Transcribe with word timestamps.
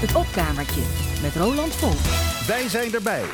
Het 0.00 0.14
opkamertje 0.14 0.80
met 1.22 1.36
Roland 1.36 1.74
Volk. 1.74 2.00
Wij 2.46 2.68
zijn 2.68 2.94
erbij. 2.94 3.24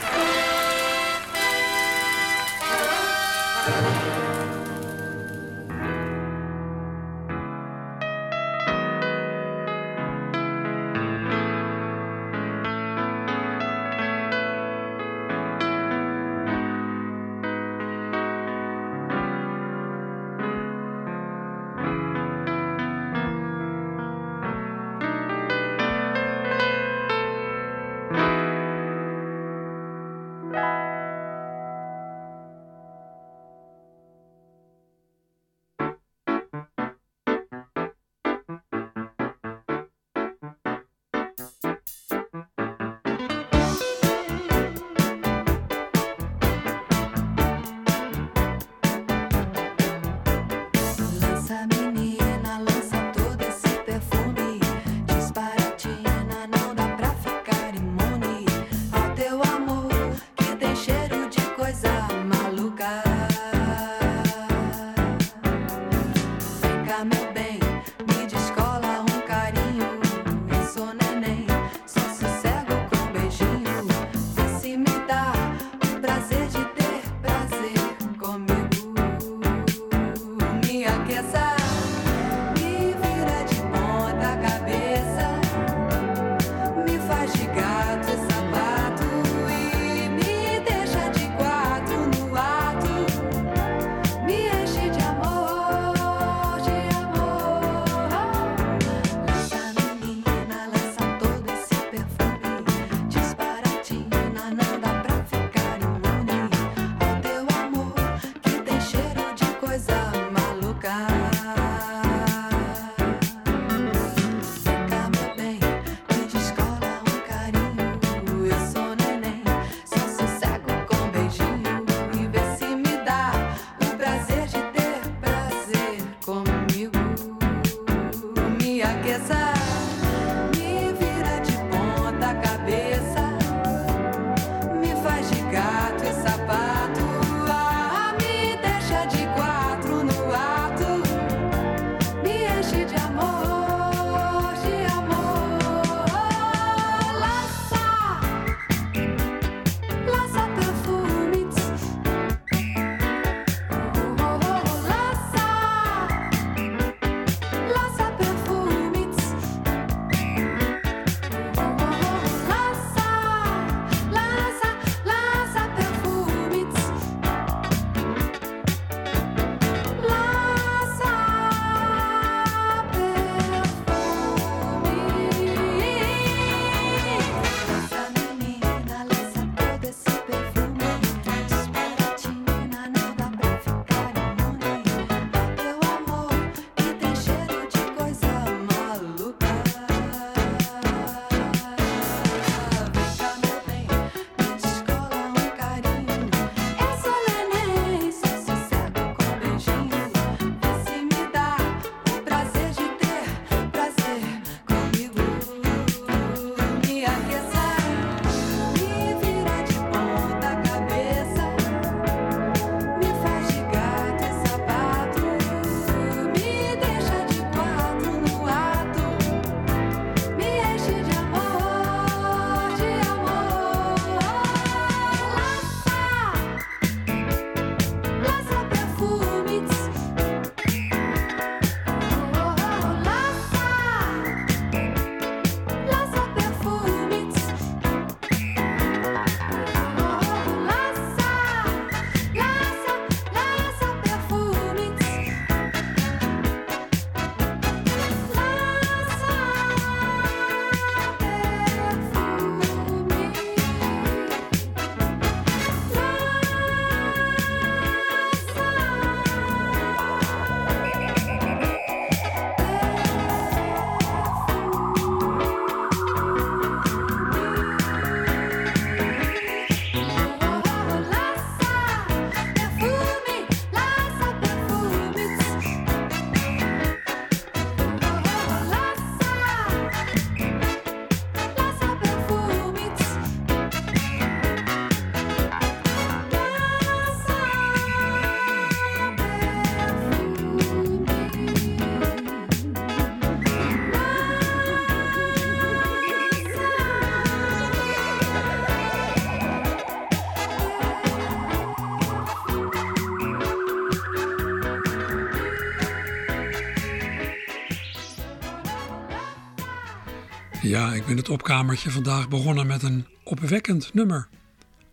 Ja, 310.64 310.92
ik 310.92 311.06
ben 311.06 311.16
het 311.16 311.28
opkamertje 311.28 311.90
vandaag 311.90 312.28
begonnen 312.28 312.66
met 312.66 312.82
een 312.82 313.06
opwekkend 313.24 313.94
nummer. 313.94 314.28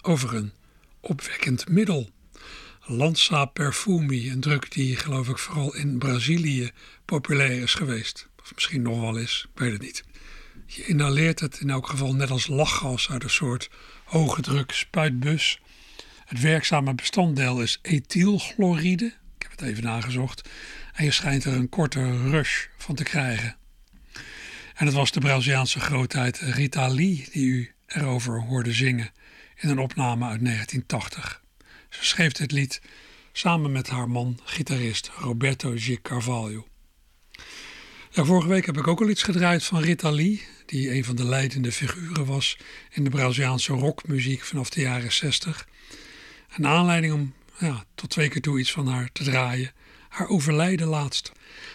Over 0.01 0.35
een 0.35 0.51
opwekkend 1.00 1.69
middel. 1.69 2.09
Lanza 2.85 3.45
Perfumi, 3.45 4.31
een 4.31 4.39
druk 4.39 4.71
die 4.71 4.95
geloof 4.95 5.29
ik 5.29 5.38
vooral 5.38 5.75
in 5.75 5.97
Brazilië 5.97 6.71
populair 7.06 7.62
is 7.62 7.73
geweest. 7.73 8.27
Of 8.41 8.51
misschien 8.53 8.81
nog 8.81 9.00
wel 9.00 9.18
is, 9.18 9.47
ik 9.53 9.59
weet 9.59 9.71
het 9.71 9.81
niet. 9.81 10.03
Je 10.65 10.85
inhaleert 10.85 11.39
het 11.39 11.59
in 11.59 11.69
elk 11.69 11.88
geval 11.88 12.15
net 12.15 12.29
als 12.29 12.47
lachgas 12.47 13.09
uit 13.09 13.23
een 13.23 13.29
soort 13.29 13.69
hoge 14.06 14.41
druk 14.41 14.71
spuitbus. 14.71 15.62
Het 16.25 16.41
werkzame 16.41 16.95
bestanddeel 16.95 17.62
is 17.62 17.79
ethylchloride. 17.81 19.06
Ik 19.06 19.41
heb 19.41 19.51
het 19.51 19.62
even 19.62 19.83
nagezocht. 19.83 20.50
En 20.94 21.06
je 21.06 21.12
schijnt 21.12 21.44
er 21.44 21.53
een 21.53 21.69
korte 21.69 22.29
rush 22.29 22.65
van 22.77 22.95
te 22.95 23.03
krijgen. 23.03 23.59
En 24.81 24.88
het 24.88 24.95
was 24.95 25.12
de 25.12 25.19
Braziliaanse 25.19 25.80
grootheid 25.80 26.38
Rita 26.38 26.88
Lee 26.88 27.28
die 27.31 27.45
u 27.45 27.72
erover 27.88 28.42
hoorde 28.42 28.74
zingen 28.74 29.12
in 29.56 29.69
een 29.69 29.80
opname 29.80 30.25
uit 30.25 30.45
1980. 30.45 31.42
Ze 31.89 32.06
schreef 32.06 32.31
dit 32.31 32.51
lied 32.51 32.81
samen 33.31 33.72
met 33.72 33.89
haar 33.89 34.10
man, 34.10 34.39
gitarist 34.44 35.12
Roberto 35.18 35.74
G. 35.75 36.01
Carvalho. 36.01 36.68
Vorige 38.12 38.48
week 38.48 38.66
heb 38.66 38.78
ik 38.78 38.88
ook 38.88 39.01
al 39.01 39.10
iets 39.10 39.24
gedraaid 39.24 39.63
van 39.63 39.81
Rita 39.81 40.12
Lee, 40.12 40.45
die 40.66 40.94
een 40.95 41.06
van 41.06 41.16
de 41.16 41.25
leidende 41.25 41.72
figuren 41.72 42.25
was 42.25 42.57
in 42.92 43.04
de 43.04 43.10
Braziliaanse 43.10 43.74
rockmuziek 43.74 44.44
vanaf 44.44 44.69
de 44.69 44.81
jaren 44.81 45.12
60. 45.13 45.68
Een 46.56 46.68
aanleiding 46.68 47.13
om 47.13 47.33
ja, 47.60 47.86
tot 47.95 48.10
twee 48.10 48.30
keer 48.30 48.42
toe 48.42 48.60
iets 48.60 48.72
van 48.72 48.88
haar 48.88 49.10
te 49.12 49.24
draaien. 49.24 49.72
Haar 50.10 50.28
overlijden 50.28 50.88
laatst 50.88 51.31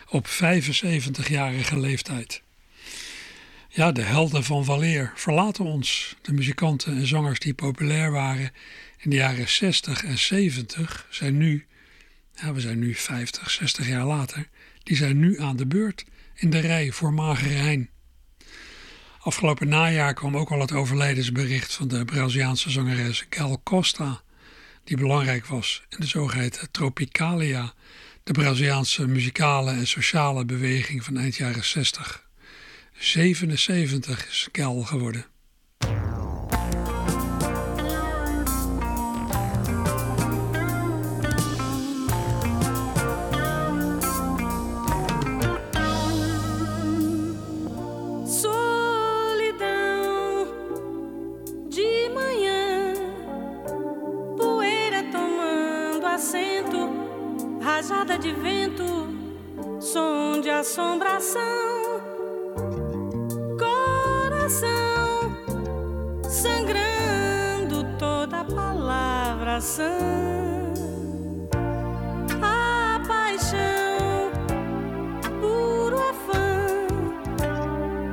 op 0.09 0.27
75-jarige 0.29 1.81
leeftijd. 1.81 2.45
Ja, 3.77 3.93
de 3.93 4.03
helden 4.03 4.45
van 4.45 4.65
Waleer 4.65 5.13
verlaten 5.15 5.65
ons. 5.65 6.17
De 6.23 6.33
muzikanten 6.33 6.97
en 6.97 7.07
zangers 7.07 7.39
die 7.39 7.55
populair 7.55 8.11
waren 8.11 8.51
in 8.99 9.11
de 9.11 9.17
jaren 9.17 9.49
60 9.49 10.05
en 10.05 10.19
70 10.19 11.07
zijn 11.11 11.37
nu, 11.37 11.67
we 12.53 12.61
zijn 12.61 12.79
nu 12.79 12.95
50, 12.95 13.51
60 13.51 13.89
jaar 13.89 14.05
later, 14.05 14.49
die 14.83 14.97
zijn 14.97 15.19
nu 15.19 15.41
aan 15.41 15.57
de 15.57 15.67
beurt 15.67 16.05
in 16.35 16.51
de 16.51 16.59
rij 16.59 16.93
voor 16.93 17.13
Magere 17.13 17.55
Hein. 17.55 17.91
Afgelopen 19.19 19.69
najaar 19.69 20.15
kwam 20.15 20.37
ook 20.37 20.51
al 20.51 20.61
het 20.61 20.73
overlijdensbericht 20.73 21.75
van 21.75 21.89
de 21.89 22.05
Braziliaanse 22.05 22.71
zangeres 22.71 23.27
Gal 23.31 23.61
Costa, 23.63 24.23
die 24.85 24.97
belangrijk 24.97 25.47
was 25.47 25.83
in 25.89 26.01
de 26.01 26.07
zogeheten 26.07 26.71
Tropicalia, 26.71 27.75
de 28.23 28.33
Braziliaanse 28.33 29.07
muzikale 29.07 29.71
en 29.71 29.87
sociale 29.87 30.45
beweging 30.45 31.05
van 31.05 31.17
eind 31.17 31.37
jaren 31.37 31.65
60. 31.65 32.26
77 32.99 34.01
is 34.29 34.49
Gal 34.53 34.83
geworden. 34.83 35.25
rajada 57.77 58.19
de 58.19 58.33
vento, 58.33 58.85
som 59.81 60.41
de 60.41 60.51
assombração, 60.51 61.86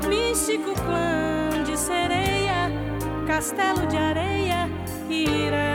místico 0.10 0.74
clã 0.74 1.64
de 1.64 1.78
sereia, 1.78 2.72
castelo 3.28 3.86
de 3.86 3.98
areia, 3.98 4.68
ira 5.10 5.73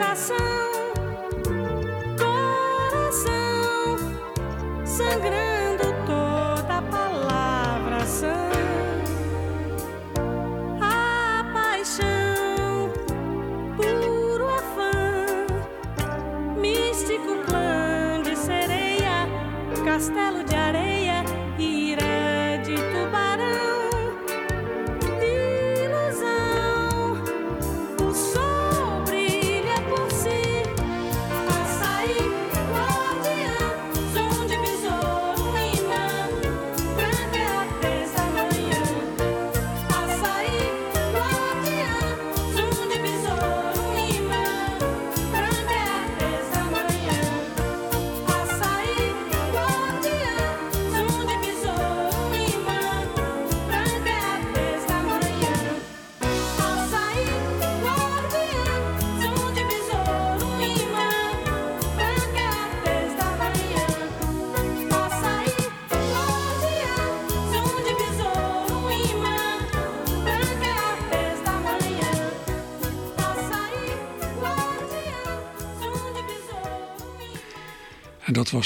En 0.00 0.59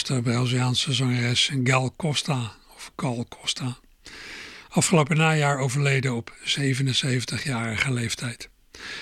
de 0.06 0.22
Braziliaanse 0.22 0.92
zangeres 0.92 1.50
Gal 1.64 1.92
Costa, 1.96 2.52
of 2.74 2.92
Gal 2.96 3.26
Costa. 3.28 3.76
Afgelopen 4.68 5.16
najaar 5.16 5.58
overleden 5.58 6.14
op 6.14 6.36
77-jarige 6.40 7.92
leeftijd. 7.92 8.48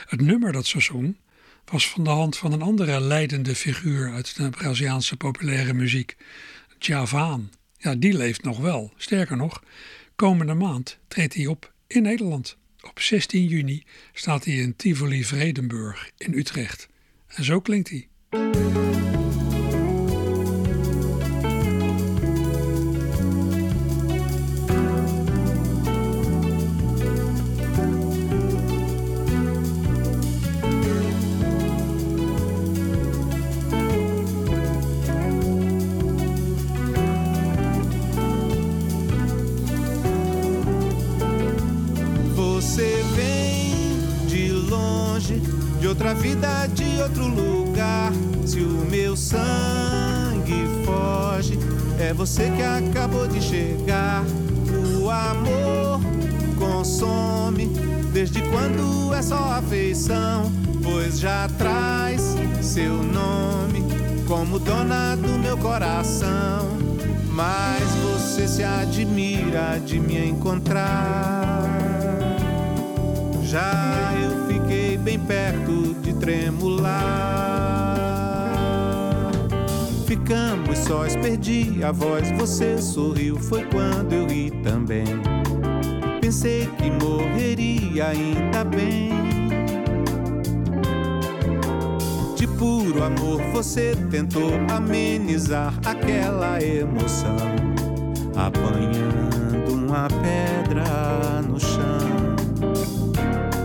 Het 0.06 0.20
nummer 0.20 0.52
dat 0.52 0.66
ze 0.66 0.80
zong 0.80 1.16
was 1.64 1.88
van 1.88 2.04
de 2.04 2.10
hand 2.10 2.36
van 2.36 2.52
een 2.52 2.62
andere 2.62 3.00
leidende 3.00 3.54
figuur 3.54 4.12
uit 4.12 4.36
de 4.36 4.50
Braziliaanse 4.50 5.16
populaire 5.16 5.72
muziek, 5.72 6.16
Javaan. 6.78 7.50
Ja, 7.78 7.94
die 7.94 8.16
leeft 8.16 8.42
nog 8.42 8.58
wel. 8.58 8.92
Sterker 8.96 9.36
nog, 9.36 9.62
komende 10.16 10.54
maand 10.54 10.98
treedt 11.08 11.34
hij 11.34 11.46
op 11.46 11.72
in 11.86 12.02
Nederland. 12.02 12.56
Op 12.80 13.00
16 13.00 13.46
juni 13.46 13.82
staat 14.12 14.44
hij 14.44 14.54
in 14.54 14.76
Tivoli 14.76 15.24
Vredenburg 15.24 16.10
in 16.16 16.34
Utrecht. 16.34 16.88
En 17.26 17.44
zo 17.44 17.60
klinkt 17.60 17.90
hij. 17.90 18.08
Perdi 81.22 81.84
a 81.84 81.92
voz, 81.92 82.28
você 82.32 82.76
sorriu, 82.82 83.36
foi 83.36 83.64
quando 83.66 84.12
eu 84.12 84.26
ri 84.26 84.50
também. 84.62 85.04
Pensei 86.20 86.68
que 86.78 86.90
morreria 86.90 88.08
ainda 88.08 88.64
bem. 88.64 89.12
De 92.34 92.46
puro 92.48 93.04
amor, 93.04 93.40
você 93.52 93.94
tentou 94.10 94.50
amenizar 94.68 95.72
aquela 95.86 96.60
emoção, 96.60 97.36
apanhando 98.34 99.74
uma 99.74 100.08
pedra 100.08 101.40
no 101.42 101.60
chão. 101.60 102.34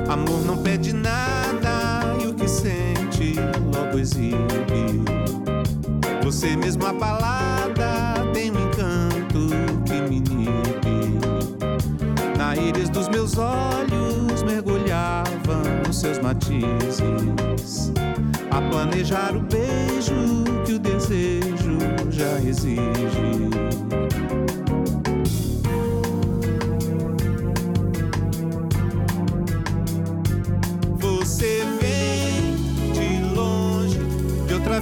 Amor 0.07 0.45
não 0.45 0.57
pede 0.57 0.93
nada 0.93 2.15
e 2.23 2.27
o 2.27 2.35
que 2.35 2.47
sente 2.47 3.33
logo 3.73 3.97
exibe. 3.97 4.86
Você 6.27 6.57
mesmo 6.57 6.85
a 6.85 6.91
balada 6.91 8.13
tem 8.33 8.51
um 8.51 8.67
encanto 8.67 9.47
que 9.85 9.93
me 10.09 10.17
inibe. 10.17 11.19
Na 12.37 12.53
íris 12.53 12.89
dos 12.89 13.07
meus 13.07 13.37
olhos 13.37 14.43
mergulhava 14.43 15.63
nos 15.87 16.01
seus 16.01 16.19
matizes. 16.19 17.93
A 18.51 18.61
planejar 18.69 19.37
o 19.37 19.39
beijo 19.39 20.43
que 20.65 20.73
o 20.73 20.79
desejo 20.79 21.77
já 22.11 22.37
exige. 22.41 23.47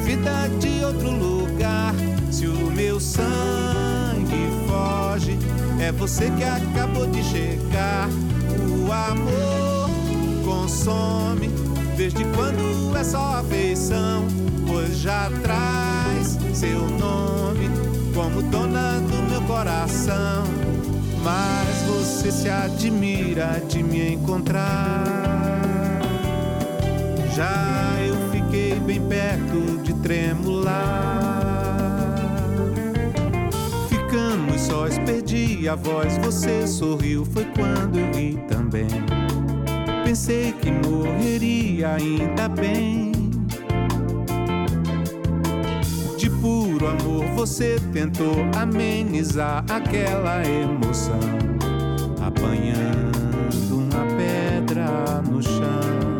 vida 0.05 0.49
de 0.59 0.64
outro 0.64 0.64
lugar. 0.64 0.64
É 5.85 5.91
você 5.91 6.31
que 6.31 6.43
acabou 6.43 7.05
de 7.05 7.23
chegar. 7.23 8.09
O 8.87 8.91
amor 8.91 9.89
consome, 10.43 11.47
desde 11.95 12.23
quando 12.35 12.97
é 12.97 13.03
só 13.03 13.39
afeição, 13.39 14.25
pois 14.65 14.97
já 14.97 15.29
traz 15.43 16.39
seu 16.53 16.89
nome 16.89 17.69
como 18.15 18.41
dona 18.41 18.99
do 18.99 19.29
meu 19.29 19.41
coração. 19.41 20.43
Mas 21.23 21.83
você 21.83 22.31
se 22.31 22.49
admira 22.49 23.61
de 23.67 23.83
me 23.83 24.13
encontrar. 24.13 25.03
Já 27.35 27.97
eu 28.07 28.31
fiquei 28.31 28.79
bem 28.79 29.01
perto 29.01 29.83
de 29.83 29.93
tremular. 29.95 31.24
Sós, 34.67 34.97
perdi 34.99 35.69
a 35.69 35.75
voz, 35.75 36.17
você 36.17 36.65
sorriu, 36.65 37.23
foi 37.23 37.45
quando 37.55 37.99
eu 37.99 38.11
ri 38.11 38.35
também. 38.47 38.87
Pensei 40.03 40.53
que 40.53 40.71
morreria 40.71 41.93
ainda 41.93 42.49
bem. 42.49 43.11
De 46.17 46.29
puro 46.29 46.87
amor, 46.87 47.25
você 47.35 47.79
tentou 47.93 48.35
amenizar 48.57 49.63
aquela 49.69 50.43
emoção, 50.43 51.19
apanhando 52.25 53.71
uma 53.71 54.05
pedra 54.17 55.21
no 55.29 55.43
chão. 55.43 56.19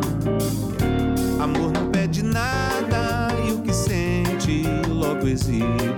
Amor 1.40 1.72
não 1.72 1.90
pede 1.90 2.22
nada 2.22 3.28
e 3.44 3.52
o 3.52 3.60
que 3.62 3.72
sente 3.72 4.62
logo 4.88 5.26
exibe. 5.26 5.95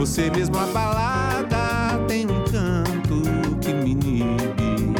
Você 0.00 0.30
mesmo 0.30 0.56
a 0.56 0.66
tem 2.08 2.24
um 2.24 2.42
canto 2.44 3.20
que 3.60 3.70
me 3.74 3.90
inibe. 3.90 4.94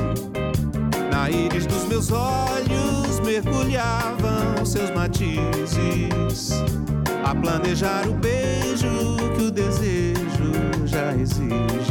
Na 1.10 1.30
íris 1.30 1.64
dos 1.64 1.86
meus 1.86 2.12
olhos 2.12 3.18
mergulhavam 3.24 4.62
seus 4.62 4.90
matizes. 4.90 6.50
A 7.24 7.34
planejar 7.34 8.06
o 8.08 8.12
beijo 8.12 9.16
que 9.38 9.44
o 9.44 9.50
desejo 9.50 10.52
já 10.84 11.14
exige. 11.16 11.89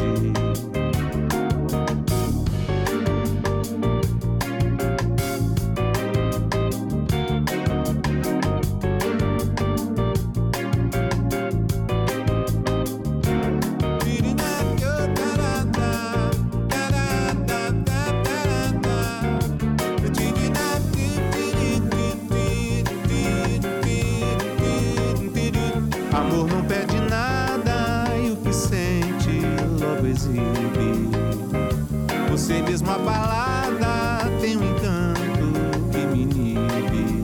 Uma 32.90 32.98
balada 32.98 34.32
tem 34.42 34.58
um 34.58 34.64
encanto 34.64 35.54
que 35.92 36.08
me 36.08 36.24
inibe. 36.24 37.24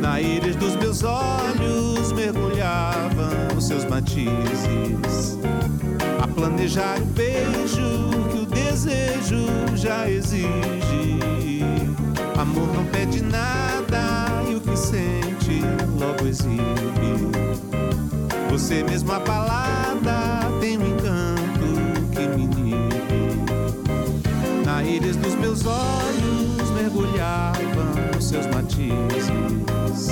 Na 0.00 0.20
íris 0.20 0.56
dos 0.56 0.74
meus 0.74 1.04
olhos 1.04 2.10
mergulhavam 2.10 3.56
os 3.56 3.68
seus 3.68 3.84
matizes. 3.84 5.38
A 6.20 6.26
planejar 6.26 6.98
o 7.00 7.04
beijo 7.04 8.10
que 8.32 8.38
o 8.38 8.46
desejo 8.46 9.46
já 9.76 10.10
exige. 10.10 11.20
Amor 12.36 12.74
não 12.74 12.84
pede 12.86 13.22
nada 13.22 14.42
e 14.50 14.56
o 14.56 14.60
que 14.60 14.76
sente 14.76 15.62
logo 15.96 16.26
exibe. 16.26 17.30
Você 18.50 18.82
mesma 18.82 19.18
a 19.18 19.20
balada 19.20 20.50
tem 20.60 20.76
um 20.76 20.88
encanto 20.88 22.10
que 22.10 22.26
me 22.36 22.59
íris 24.96 25.16
dos 25.16 25.34
meus 25.36 25.64
olhos 25.64 26.70
mergulhavam 26.74 28.18
os 28.18 28.24
seus 28.24 28.46
matizes. 28.46 30.08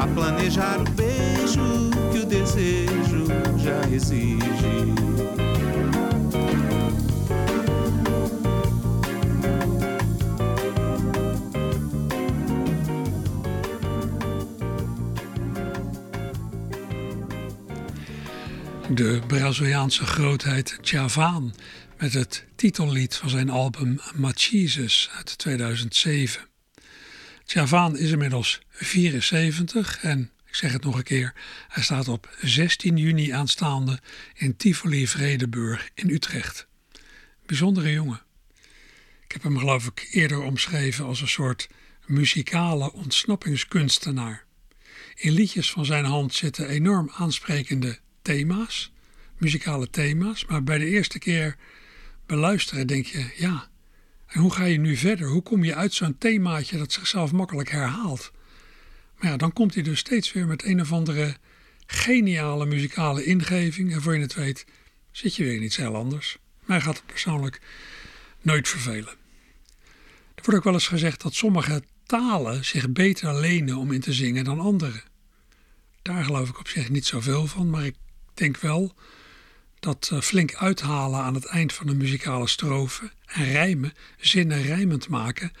A 0.00 0.06
planejar 0.06 0.80
o 0.80 0.90
beijo 0.92 1.90
que 2.12 2.18
o 2.20 2.26
desejo 2.26 3.26
já 3.58 3.80
exige. 3.94 4.38
de 18.90 19.20
Braziliaanse 19.28 20.02
grootheid 20.04 20.78
Javaan 20.82 21.52
met 21.98 22.12
het 22.12 22.44
titellied 22.56 23.14
van 23.14 23.30
zijn 23.30 23.50
album 23.50 24.00
Machises 24.14 25.10
uit 25.16 25.38
2007. 25.38 26.46
Javaan 27.44 27.96
is 27.96 28.10
inmiddels 28.10 28.60
74 28.70 29.98
en 30.02 30.30
ik 30.46 30.54
zeg 30.54 30.72
het 30.72 30.84
nog 30.84 30.96
een 30.96 31.02
keer, 31.02 31.34
hij 31.68 31.82
staat 31.82 32.08
op 32.08 32.36
16 32.40 32.96
juni 32.96 33.30
aanstaande 33.30 33.98
in 34.34 34.56
Tivoli 34.56 35.06
Vredeburg 35.06 35.90
in 35.94 36.10
Utrecht. 36.10 36.66
Bijzondere 37.46 37.92
jongen. 37.92 38.22
Ik 39.24 39.32
heb 39.32 39.42
hem 39.42 39.58
geloof 39.58 39.86
ik 39.86 40.08
eerder 40.10 40.40
omschreven 40.40 41.04
als 41.04 41.20
een 41.20 41.28
soort 41.28 41.68
muzikale 42.06 42.92
ontsnappingskunstenaar. 42.92 44.44
In 45.14 45.32
liedjes 45.32 45.70
van 45.70 45.84
zijn 45.84 46.04
hand 46.04 46.34
zitten 46.34 46.68
enorm 46.68 47.10
aansprekende 47.14 47.98
thema's, 48.22 48.92
muzikale 49.38 49.90
thema's. 49.90 50.44
Maar 50.44 50.64
bij 50.64 50.78
de 50.78 50.86
eerste 50.86 51.18
keer 51.18 51.56
beluisteren 52.28 52.86
denk 52.86 53.06
je, 53.06 53.32
ja, 53.36 53.68
En 54.26 54.40
hoe 54.40 54.52
ga 54.52 54.64
je 54.64 54.78
nu 54.78 54.96
verder? 54.96 55.28
Hoe 55.28 55.42
kom 55.42 55.64
je 55.64 55.74
uit 55.74 55.94
zo'n 55.94 56.18
themaatje 56.18 56.78
dat 56.78 56.92
zichzelf 56.92 57.32
makkelijk 57.32 57.70
herhaalt? 57.70 58.32
Maar 59.18 59.30
ja, 59.30 59.36
dan 59.36 59.52
komt 59.52 59.74
hij 59.74 59.82
dus 59.82 59.98
steeds 59.98 60.32
weer 60.32 60.46
met 60.46 60.64
een 60.64 60.80
of 60.80 60.92
andere 60.92 61.36
geniale 61.86 62.66
muzikale 62.66 63.24
ingeving. 63.24 63.92
En 63.92 64.02
voor 64.02 64.14
je 64.14 64.20
het 64.20 64.34
weet 64.34 64.66
zit 65.10 65.36
je 65.36 65.44
weer 65.44 65.54
in 65.54 65.62
iets 65.62 65.76
heel 65.76 65.96
anders. 65.96 66.38
Mij 66.64 66.80
gaat 66.80 66.96
het 66.96 67.06
persoonlijk 67.06 67.60
nooit 68.42 68.68
vervelen. 68.68 69.16
Er 70.34 70.44
wordt 70.44 70.54
ook 70.54 70.64
wel 70.64 70.72
eens 70.72 70.86
gezegd 70.86 71.22
dat 71.22 71.34
sommige 71.34 71.82
talen 72.06 72.64
zich 72.64 72.92
beter 72.92 73.34
lenen 73.34 73.76
om 73.76 73.92
in 73.92 74.00
te 74.00 74.12
zingen 74.12 74.44
dan 74.44 74.60
andere. 74.60 75.02
Daar 76.02 76.24
geloof 76.24 76.48
ik 76.48 76.58
op 76.58 76.68
zich 76.68 76.90
niet 76.90 77.06
zoveel 77.06 77.46
van, 77.46 77.70
maar 77.70 77.84
ik 77.84 77.96
denk 78.34 78.56
wel 78.56 78.94
dat 79.80 80.10
uh, 80.12 80.20
flink 80.20 80.54
uithalen 80.54 81.20
aan 81.20 81.34
het 81.34 81.44
eind 81.44 81.72
van 81.72 81.88
een 81.88 81.96
muzikale 81.96 82.48
strofe 82.48 83.10
en 83.26 83.44
rijmen, 83.44 83.92
zinnen 84.18 84.62
rijmend 84.62 85.08
maken, 85.08 85.52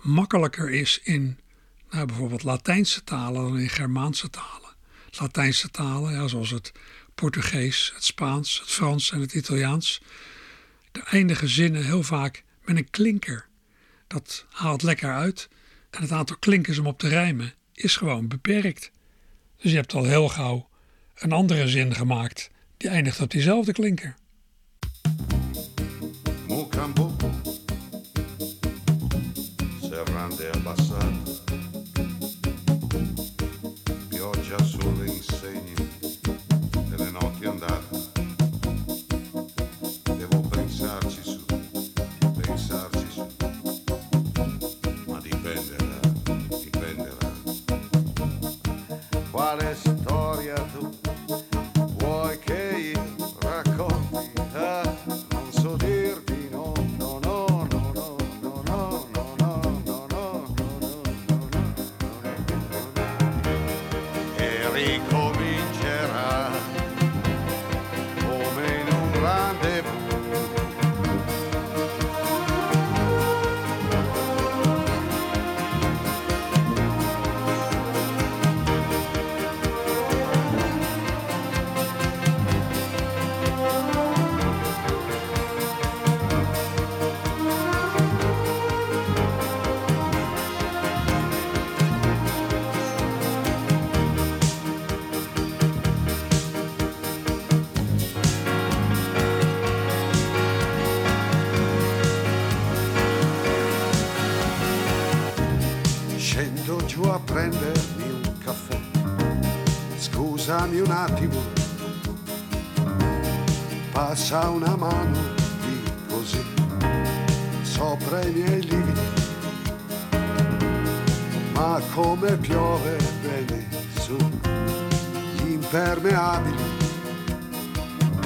makkelijker 0.00 0.70
is 0.70 1.00
in 1.02 1.38
nou, 1.90 2.06
bijvoorbeeld 2.06 2.42
Latijnse 2.42 3.04
talen 3.04 3.42
dan 3.42 3.58
in 3.58 3.68
Germaanse 3.68 4.30
talen. 4.30 4.76
Latijnse 5.10 5.70
talen, 5.70 6.12
ja, 6.12 6.28
zoals 6.28 6.50
het 6.50 6.72
Portugees, 7.14 7.92
het 7.94 8.04
Spaans, 8.04 8.60
het 8.60 8.70
Frans 8.70 9.10
en 9.10 9.20
het 9.20 9.34
Italiaans, 9.34 10.00
de 10.92 11.02
eindigen 11.02 11.48
zinnen 11.48 11.84
heel 11.84 12.02
vaak 12.02 12.44
met 12.64 12.76
een 12.76 12.90
klinker. 12.90 13.46
Dat 14.06 14.46
haalt 14.50 14.82
lekker 14.82 15.12
uit 15.12 15.48
en 15.90 16.02
het 16.02 16.12
aantal 16.12 16.36
klinkers 16.36 16.78
om 16.78 16.86
op 16.86 16.98
te 16.98 17.08
rijmen 17.08 17.54
is 17.72 17.96
gewoon 17.96 18.28
beperkt. 18.28 18.90
Dus 19.56 19.70
je 19.70 19.76
hebt 19.76 19.94
al 19.94 20.04
heel 20.04 20.28
gauw 20.28 20.68
een 21.14 21.32
andere 21.32 21.68
zin 21.68 21.94
gemaakt 21.94 22.50
die 22.78 22.88
eindigt 22.88 23.20
op 23.20 23.30
diezelfde 23.30 23.72
klinker. 23.72 24.14
Mocambo, 26.46 27.16
serrande 29.80 30.50
abbassate, 30.52 31.27
pioggia 31.27 31.27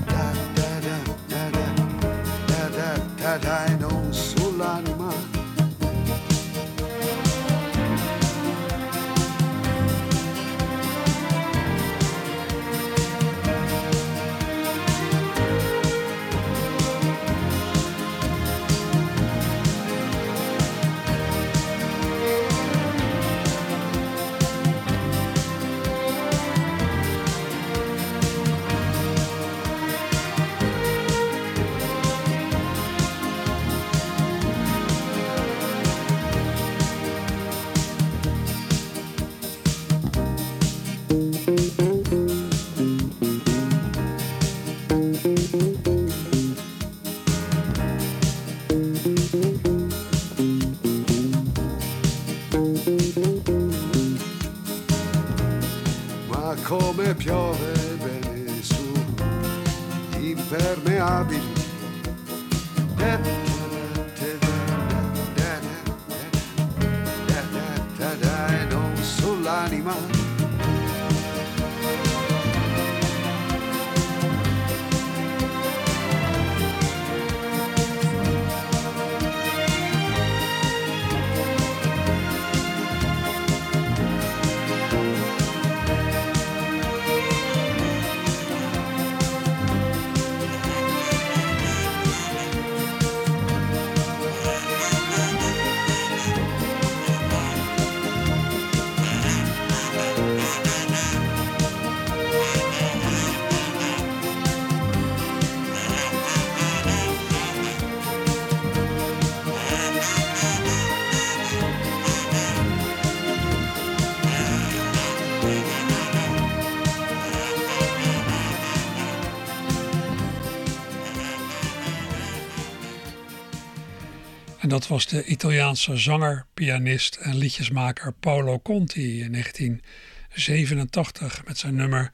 dat 124.74 124.88
was 124.88 125.08
de 125.08 125.26
Italiaanse 125.26 125.98
zanger, 125.98 126.46
pianist 126.54 127.16
en 127.16 127.38
liedjesmaker 127.38 128.14
Paolo 128.14 128.60
Conti 128.60 129.22
in 129.22 129.32
1987 129.32 131.46
met 131.46 131.58
zijn 131.58 131.76
nummer 131.76 132.12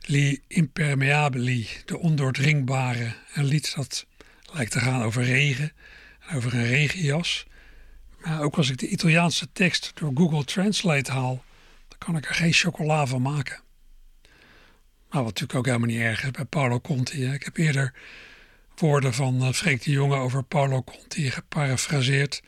Li 0.00 0.42
Impermeabili, 0.46 1.68
de 1.84 1.98
ondoordringbare. 1.98 3.12
Een 3.34 3.44
lied 3.44 3.74
dat 3.74 4.06
Lijkt 4.52 4.72
te 4.72 4.80
gaan 4.80 5.02
over 5.02 5.24
regen 5.24 5.72
en 6.28 6.36
over 6.36 6.54
een 6.54 6.66
regenjas. 6.66 7.46
Maar 8.20 8.42
ook 8.42 8.56
als 8.56 8.70
ik 8.70 8.78
de 8.78 8.88
Italiaanse 8.88 9.52
tekst 9.52 9.90
door 9.94 10.10
Google 10.14 10.44
Translate 10.44 11.12
haal, 11.12 11.44
dan 11.88 11.98
kan 11.98 12.16
ik 12.16 12.28
er 12.28 12.34
geen 12.34 12.52
chocola 12.52 13.06
van 13.06 13.22
maken. 13.22 13.60
Maar 15.10 15.22
wat 15.22 15.24
natuurlijk 15.24 15.58
ook 15.58 15.66
helemaal 15.66 15.88
niet 15.88 16.00
erg 16.00 16.24
is 16.24 16.30
bij 16.30 16.44
Paolo 16.44 16.80
Conti. 16.80 17.32
Ik 17.32 17.44
heb 17.44 17.56
eerder 17.56 17.92
woorden 18.80 19.14
van 19.14 19.42
uh, 19.42 19.52
Freek 19.52 19.82
de 19.82 19.90
Jonge 19.90 20.16
over 20.16 20.42
Paolo 20.42 20.82
Conti 20.82 21.30
geparafraseerd. 21.30 22.42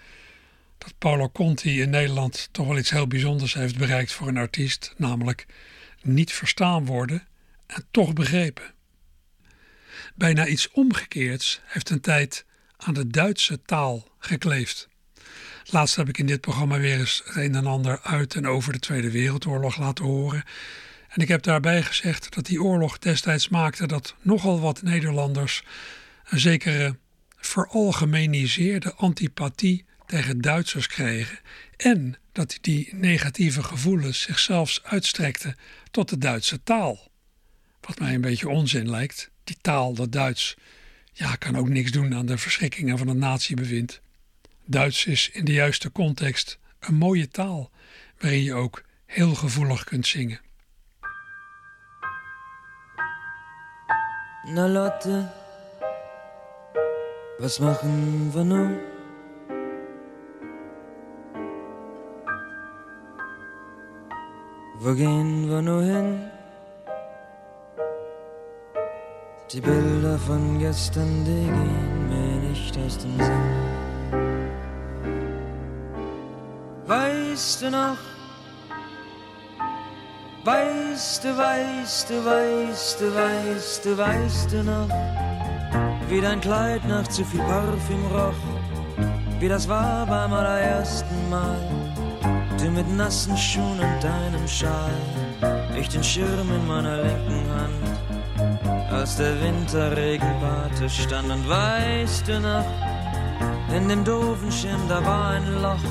Dat 0.78 0.94
Paolo 0.98 1.30
Conti 1.30 1.80
in 1.80 1.90
Nederland 1.90 2.48
toch 2.52 2.66
wel 2.66 2.78
iets 2.78 2.90
heel 2.90 3.06
bijzonders 3.06 3.54
heeft 3.54 3.78
bereikt 3.78 4.12
voor 4.12 4.28
een 4.28 4.36
artiest, 4.36 4.94
namelijk 4.96 5.46
niet 6.02 6.32
verstaan 6.32 6.86
worden 6.86 7.26
en 7.66 7.84
toch 7.90 8.12
begrepen. 8.12 8.74
Bijna 10.14 10.46
iets 10.46 10.70
omgekeerds 10.70 11.60
heeft 11.64 11.90
een 11.90 12.00
tijd 12.00 12.44
aan 12.76 12.94
de 12.94 13.06
Duitse 13.06 13.62
taal 13.62 14.08
gekleefd. 14.18 14.88
Laatst 15.64 15.96
heb 15.96 16.08
ik 16.08 16.18
in 16.18 16.26
dit 16.26 16.40
programma 16.40 16.78
weer 16.78 16.98
eens 16.98 17.22
het 17.24 17.36
een 17.36 17.54
en 17.54 17.66
ander 17.66 18.00
uit 18.02 18.34
en 18.34 18.46
over 18.46 18.72
de 18.72 18.78
Tweede 18.78 19.10
Wereldoorlog 19.10 19.76
laten 19.76 20.04
horen. 20.04 20.44
En 21.08 21.22
ik 21.22 21.28
heb 21.28 21.42
daarbij 21.42 21.82
gezegd 21.82 22.34
dat 22.34 22.46
die 22.46 22.62
oorlog 22.62 22.98
destijds 22.98 23.48
maakte 23.48 23.86
dat 23.86 24.14
nogal 24.20 24.60
wat 24.60 24.82
Nederlanders 24.82 25.62
een 26.30 26.40
zekere 26.40 26.98
veralgemeniseerde 27.36 28.94
antipathie 28.94 29.84
tegen 30.06 30.40
Duitsers 30.40 30.86
kregen 30.86 31.38
en 31.76 32.16
dat 32.32 32.58
die 32.60 32.94
negatieve 32.94 33.62
gevoelens 33.62 34.20
zich 34.20 34.38
zelfs 34.38 34.82
uitstrekten 34.82 35.56
tot 35.90 36.08
de 36.08 36.18
Duitse 36.18 36.62
taal. 36.62 37.08
Wat 37.80 37.98
mij 37.98 38.14
een 38.14 38.20
beetje 38.20 38.48
onzin 38.48 38.90
lijkt, 38.90 39.30
die 39.44 39.56
taal, 39.60 39.94
dat 39.94 40.12
Duits, 40.12 40.56
ja, 41.12 41.36
kan 41.36 41.56
ook 41.56 41.68
niks 41.68 41.90
doen 41.90 42.14
aan 42.14 42.26
de 42.26 42.38
verschrikkingen 42.38 42.98
van 42.98 43.08
het 43.08 43.16
natiebewind. 43.16 44.00
Duits 44.64 45.06
is 45.06 45.30
in 45.32 45.44
de 45.44 45.52
juiste 45.52 45.92
context 45.92 46.58
een 46.80 46.94
mooie 46.94 47.28
taal 47.28 47.70
waarin 48.18 48.42
je 48.42 48.54
ook 48.54 48.84
heel 49.06 49.34
gevoelig 49.34 49.84
kunt 49.84 50.06
zingen. 50.06 50.40
Na 54.44 54.68
Lotte, 54.68 55.39
was 57.40 57.58
machen 57.58 58.30
wir 58.34 58.44
nun? 58.44 58.78
Wo 64.78 64.94
gehen 64.94 65.48
wir 65.48 65.62
nur 65.62 65.82
hin? 65.82 66.30
Die 69.52 69.60
Bilder 69.60 70.18
von 70.18 70.58
gestern, 70.58 71.24
die 71.24 71.44
gehen 71.56 72.08
mir 72.10 72.48
nicht 72.48 72.78
aus 72.78 72.98
dem 72.98 73.16
Sinn. 73.18 73.46
Weißt 76.86 77.62
du 77.62 77.70
noch? 77.70 77.98
Weißt 80.44 81.24
du, 81.24 81.36
weißt 81.36 82.10
du, 82.10 82.24
weißt 82.24 83.00
du, 83.00 83.14
weißt 83.14 83.84
du, 83.84 83.98
weißt 83.98 84.52
du 84.52 84.62
noch? 84.62 85.19
Wie 86.10 86.20
dein 86.20 86.40
Kleid 86.40 86.84
nach 86.88 87.06
zu 87.06 87.24
viel 87.24 87.38
Parfüm 87.38 88.04
roch, 88.12 88.34
wie 89.38 89.48
das 89.48 89.68
war 89.68 90.04
beim 90.06 90.32
allerersten 90.32 91.30
Mal. 91.30 91.56
Du 92.58 92.68
mit 92.68 92.88
nassen 92.96 93.36
Schuhen 93.36 93.78
und 93.78 94.02
deinem 94.02 94.48
Schal, 94.48 94.90
ich 95.78 95.88
den 95.88 96.02
Schirm 96.02 96.50
in 96.52 96.66
meiner 96.66 96.96
linken 96.96 97.44
Hand, 97.54 98.92
als 98.92 99.18
der 99.18 99.40
Winterregen 99.40 100.28
Pate 100.40 100.90
stand. 100.90 101.30
Und 101.30 101.48
weißt 101.48 102.26
du 102.26 102.40
noch, 102.40 102.66
in 103.72 103.88
dem 103.88 104.02
doofen 104.02 104.50
Schirm, 104.50 104.82
da 104.88 105.04
war 105.06 105.30
ein 105.30 105.62
Loch, 105.62 105.90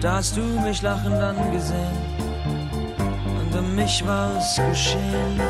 da 0.00 0.14
hast 0.14 0.34
du 0.34 0.40
mich 0.40 0.80
lachend 0.80 1.20
angesehen 1.20 1.98
und 3.38 3.58
um 3.58 3.74
mich 3.74 4.02
war's 4.06 4.58
geschehen. 4.70 5.40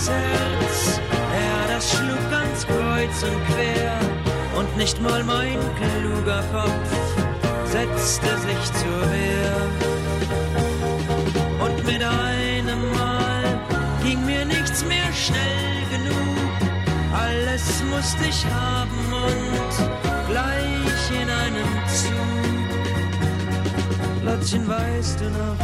Junges 0.00 0.08
Herz, 0.08 1.00
ja, 1.12 1.74
das 1.74 1.92
schlug 1.92 2.30
ganz 2.30 2.66
kreuz 2.66 3.22
und 3.22 3.46
quer 3.54 3.98
und 4.56 4.76
nicht 4.78 5.00
mal 5.02 5.22
mein 5.24 5.58
kluger 5.76 6.42
Kopf 6.52 6.90
setzte 7.66 8.28
sich 8.38 8.72
zur 8.72 9.00
Wehr. 9.12 9.56
Und 11.62 11.84
mit 11.84 12.02
einem 12.02 12.90
Mal 12.92 13.60
ging 14.02 14.24
mir 14.24 14.44
nichts 14.46 14.84
mehr 14.86 15.12
schnell 15.12 15.84
genug. 15.90 16.38
Alles 17.12 17.82
musste 17.90 18.24
ich 18.26 18.46
haben 18.46 19.12
und 19.12 19.74
gleich 20.30 21.10
in 21.10 21.28
einem 21.28 21.68
Zug. 21.86 22.40
Lottchen, 24.24 24.66
weißt 24.66 25.20
du 25.20 25.24
noch, 25.30 25.58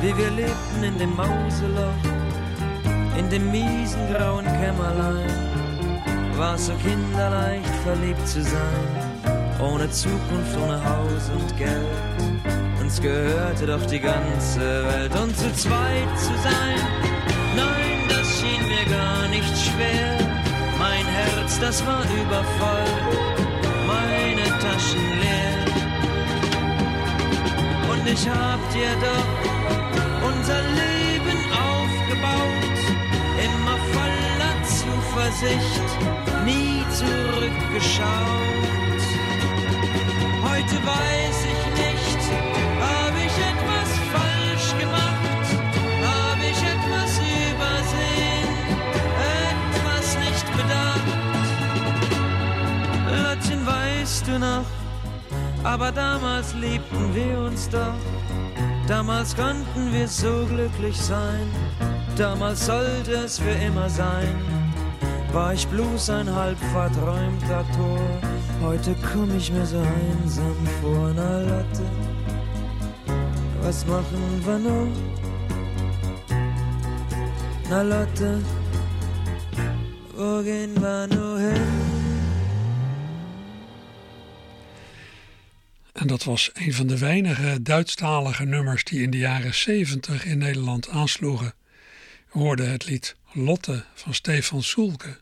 wie 0.00 0.16
wir 0.16 0.30
lebten 0.30 0.84
in 0.84 0.98
dem 0.98 1.16
Mauseloch, 1.16 2.25
in 3.18 3.30
dem 3.30 3.50
miesen 3.50 4.12
grauen 4.12 4.44
Kämmerlein? 4.44 5.30
War 6.36 6.58
so 6.58 6.72
kinderleicht 6.74 7.74
verliebt 7.84 8.26
zu 8.28 8.42
sein 8.42 9.06
ohne 9.60 9.90
Zukunft, 9.90 10.56
ohne 10.62 10.82
Haus 10.82 11.30
und 11.30 11.56
Geld. 11.56 12.40
Uns 12.80 13.00
gehörte 13.00 13.66
doch 13.66 13.84
die 13.86 14.00
ganze 14.00 14.60
Welt 14.60 15.12
und 15.20 15.36
zu 15.36 15.52
zweit 15.54 16.18
zu 16.18 16.34
sein. 16.42 16.78
Nein, 17.56 17.98
das 18.08 18.26
schien 18.38 18.62
mir 18.68 18.84
gar 18.96 19.28
nicht 19.28 19.56
schwer. 19.56 20.18
Mein 20.78 21.06
Herz, 21.06 21.58
das 21.58 21.84
war 21.86 22.04
übervoll, 22.04 22.92
meine 23.86 24.46
Taschen 24.60 25.06
leer. 25.20 25.56
Und 27.92 28.06
ich 28.08 28.28
hab 28.28 28.60
dir 28.72 28.92
doch 29.00 30.28
unser 30.28 30.60
Leben 30.62 30.95
Zuversicht, 35.26 35.90
nie 36.44 36.84
zurückgeschaut. 36.94 38.06
Heute 40.44 40.76
weiß 40.86 41.38
ich 41.52 41.62
nicht, 41.82 42.20
hab 42.80 43.14
ich 43.16 43.36
etwas 43.50 43.90
falsch 44.12 44.68
gemacht, 44.78 45.46
hab 46.04 46.38
ich 46.38 46.62
etwas 46.62 47.18
übersehen, 47.50 48.50
etwas 49.74 50.06
nicht 50.18 50.46
bedacht. 50.56 51.10
Lottchen, 53.10 53.66
weißt 53.66 54.28
du 54.28 54.38
noch, 54.38 54.66
aber 55.64 55.90
damals 55.90 56.54
liebten 56.54 57.14
wir 57.14 57.38
uns 57.38 57.68
doch, 57.68 57.94
damals 58.86 59.34
konnten 59.34 59.92
wir 59.92 60.06
so 60.06 60.46
glücklich 60.46 60.96
sein, 60.96 61.50
damals 62.16 62.66
sollte 62.66 63.12
es 63.24 63.40
für 63.40 63.50
immer 63.66 63.90
sein, 63.90 64.55
war 65.36 65.52
ich 65.52 65.66
bloß 65.66 66.10
ein 66.10 66.30
halb 66.34 66.58
verträumter 66.58 67.64
Tor 67.76 68.20
Heute 68.62 68.96
komm 69.12 69.36
ich 69.36 69.52
mir 69.52 69.66
so 69.66 69.78
einsam 69.78 70.66
vor, 70.80 71.12
na 71.14 71.40
Lotte, 71.40 71.86
was 73.60 73.84
machen 73.86 74.42
wir 74.46 74.58
noch? 74.58 74.96
Na 77.68 77.82
Lotte, 77.82 78.42
wo 80.14 80.42
gehen 80.42 80.74
wir 80.80 81.06
nur 81.06 81.38
hin? 81.38 81.66
En 85.92 86.06
dat 86.06 86.24
was 86.24 86.50
een 86.54 86.74
van 86.74 86.86
de 86.86 86.98
weinige 86.98 87.62
Duitsstalige 87.62 88.44
nummers 88.44 88.84
die 88.84 89.02
in 89.02 89.10
de 89.10 89.18
jaren 89.18 89.54
70 89.54 90.24
in 90.24 90.38
Nederland 90.38 90.88
aansloegen. 90.88 91.52
We 92.32 92.38
hoorden 92.38 92.70
het 92.70 92.86
lied 92.86 93.16
Lotte 93.32 93.84
van 93.94 94.14
Stefan 94.14 94.62
Soelke, 94.62 95.16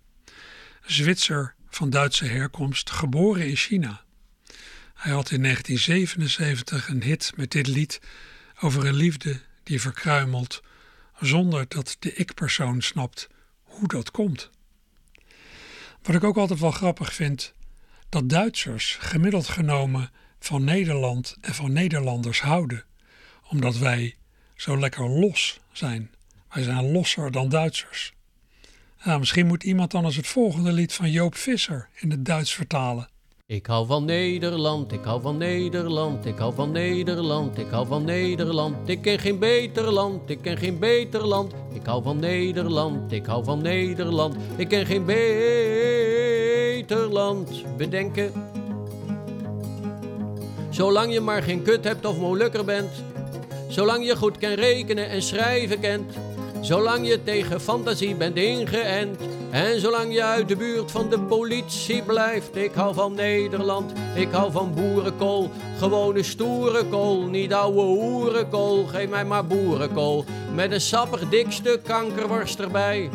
Zwitser 0.87 1.55
van 1.69 1.91
Duitse 1.91 2.25
herkomst, 2.25 2.91
geboren 2.91 3.49
in 3.49 3.57
China. 3.57 4.05
Hij 4.95 5.13
had 5.13 5.31
in 5.31 5.43
1977 5.43 6.89
een 6.89 7.03
hit 7.03 7.33
met 7.37 7.51
dit 7.51 7.67
lied 7.67 8.01
over 8.61 8.87
een 8.87 8.95
liefde 8.95 9.41
die 9.63 9.81
verkruimelt, 9.81 10.63
zonder 11.21 11.69
dat 11.69 11.97
de 11.99 12.13
ik-persoon 12.15 12.83
snapt 12.83 13.29
hoe 13.63 13.89
dat 13.89 14.11
komt. 14.11 14.51
Wat 16.03 16.15
ik 16.15 16.25
ook 16.25 16.37
altijd 16.37 16.61
wel 16.61 16.71
grappig 16.71 17.15
vind, 17.15 17.55
dat 18.09 18.29
Duitsers 18.29 18.97
gemiddeld 19.01 19.49
genomen 19.49 20.11
van 20.39 20.65
Nederland 20.65 21.37
en 21.41 21.55
van 21.55 21.73
Nederlanders 21.73 22.41
houden, 22.41 22.85
omdat 23.49 23.77
wij 23.77 24.17
zo 24.57 24.79
lekker 24.79 25.09
los 25.09 25.61
zijn. 25.73 26.11
Wij 26.51 26.63
zijn 26.63 26.93
losser 26.93 27.31
dan 27.31 27.49
Duitsers. 27.49 28.14
Nou, 29.05 29.19
misschien 29.19 29.47
moet 29.47 29.63
iemand 29.63 29.91
dan 29.91 30.05
het 30.05 30.27
volgende 30.27 30.73
lied 30.73 30.93
van 30.93 31.11
Joop 31.11 31.35
Visser 31.35 31.89
in 31.95 32.11
het 32.11 32.25
Duits 32.25 32.55
vertalen. 32.55 33.09
Ik 33.47 33.67
hou 33.67 33.87
van 33.87 34.05
Nederland, 34.05 34.93
ik 34.93 35.05
hou 35.05 35.21
van 35.21 35.37
Nederland, 35.37 36.27
ik 36.27 36.39
hou 36.39 36.55
van 36.55 36.71
Nederland, 36.71 37.59
ik 37.59 37.67
hou 37.71 37.87
van 37.87 38.05
Nederland. 38.05 38.89
Ik 38.89 39.03
ken 39.03 39.19
geen 39.19 39.39
beter 39.39 39.91
land, 39.93 40.31
ik 40.31 40.39
ken 40.43 40.59
geen 40.59 40.79
beter 40.79 41.27
land. 41.27 41.53
Ik 41.73 41.87
hou 41.87 42.03
van 42.03 42.19
Nederland, 42.19 43.13
ik 43.13 43.27
hou 43.27 43.45
van 43.45 43.63
Nederland. 43.63 44.37
Ik 44.57 44.69
ken 44.69 44.87
geen 44.87 45.05
beter 45.05 46.99
land. 46.99 47.77
Bedenken. 47.77 48.33
Zolang 50.71 51.13
je 51.13 51.21
maar 51.21 51.43
geen 51.43 51.63
kut 51.63 51.85
hebt 51.85 52.07
of 52.07 52.19
molukker 52.19 52.65
bent. 52.65 52.91
Zolang 53.69 54.07
je 54.07 54.17
goed 54.17 54.39
kan 54.39 54.53
rekenen 54.53 55.09
en 55.09 55.23
schrijven 55.23 55.81
kent. 55.81 56.13
Zolang 56.65 57.09
je 57.09 57.23
tegen 57.23 57.61
fantasie 57.61 58.15
bent 58.15 58.37
ingeënt. 58.37 59.19
En 59.51 59.81
zolang 59.81 60.15
je 60.15 60.23
uit 60.23 60.49
de 60.49 60.57
buurt 60.57 60.91
van 60.91 61.11
de 61.11 61.21
politie 61.21 62.03
blijft. 62.03 62.57
Ik 62.57 62.75
hou 62.75 62.95
van 62.95 63.15
Nederland, 63.15 63.93
ik 64.15 64.29
hou 64.31 64.53
van 64.53 64.75
boerenkool. 64.75 65.51
Gewone 65.79 66.23
stoere 66.23 66.85
kool, 66.85 67.27
niet 67.27 67.53
ouwe 67.53 67.83
hoerenkool. 67.83 68.87
Geef 68.87 69.09
mij 69.09 69.25
maar 69.25 69.47
boerenkool. 69.47 70.25
Met 70.55 70.73
een 70.73 70.81
sappig 70.81 71.29
dik 71.29 71.53
stuk 71.53 71.83
kankerworst 71.83 72.61
erbij. 72.61 73.11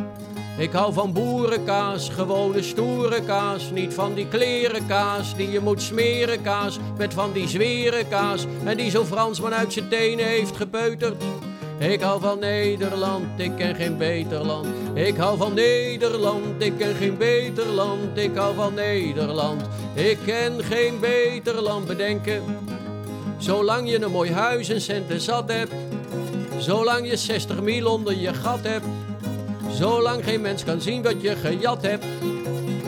Ik 0.58 0.72
hou 0.72 0.94
van 0.94 1.14
boerenkaas, 1.14 2.10
gewone 2.10 2.62
stoere 2.62 3.22
kaas. 3.24 3.72
Niet 3.72 3.94
van 3.94 4.14
die 4.14 4.28
klerenkaas 4.28 5.36
die 5.36 5.52
je 5.52 5.60
moet 5.60 5.82
smeren 5.82 6.42
kaas. 6.42 6.80
Met 6.98 7.14
van 7.14 7.32
die 7.32 7.48
zwere 7.48 8.06
kaas. 8.10 8.46
En 8.64 8.78
die 8.78 8.92
zo'n 8.92 9.06
Fransman 9.06 9.54
uit 9.54 9.74
zijn 9.74 9.90
tenen 9.90 10.26
heeft 10.26 10.56
gepeuterd. 10.56 11.24
Ik 11.80 12.02
hou 12.02 12.22
van 12.22 12.40
Nederland, 12.40 13.26
ik 13.40 13.52
ken 13.56 13.76
geen 13.76 13.98
beter 13.98 14.46
land. 14.46 14.68
Ik 14.94 15.18
hou 15.18 15.38
van 15.38 15.54
Nederland, 15.54 16.64
ik 16.64 16.74
ken 16.78 16.96
geen 16.96 17.18
beter 17.18 17.66
land. 17.66 18.18
Ik 18.18 18.36
hou 18.36 18.56
van 18.56 18.74
Nederland, 18.74 19.62
ik 19.94 20.18
ken 20.26 20.64
geen 20.64 21.00
beter 21.00 21.62
land. 21.62 21.88
Bedenken, 21.88 22.44
zolang 23.38 23.90
je 23.90 24.04
een 24.04 24.12
mooi 24.12 24.32
huis 24.32 24.70
en 24.70 24.82
centen 24.82 25.22
zat 25.22 25.52
hebt. 25.52 25.72
Zolang 26.58 27.10
je 27.10 27.18
60 27.18 27.62
mil 27.62 27.92
onder 27.92 28.18
je 28.18 28.34
gat 28.34 28.64
hebt. 28.64 28.86
Zolang 29.72 30.24
geen 30.24 30.42
mens 30.42 30.64
kan 30.64 30.82
zien 30.82 31.02
wat 31.02 31.22
je 31.22 31.36
gejat 31.36 31.82
hebt. 31.82 32.06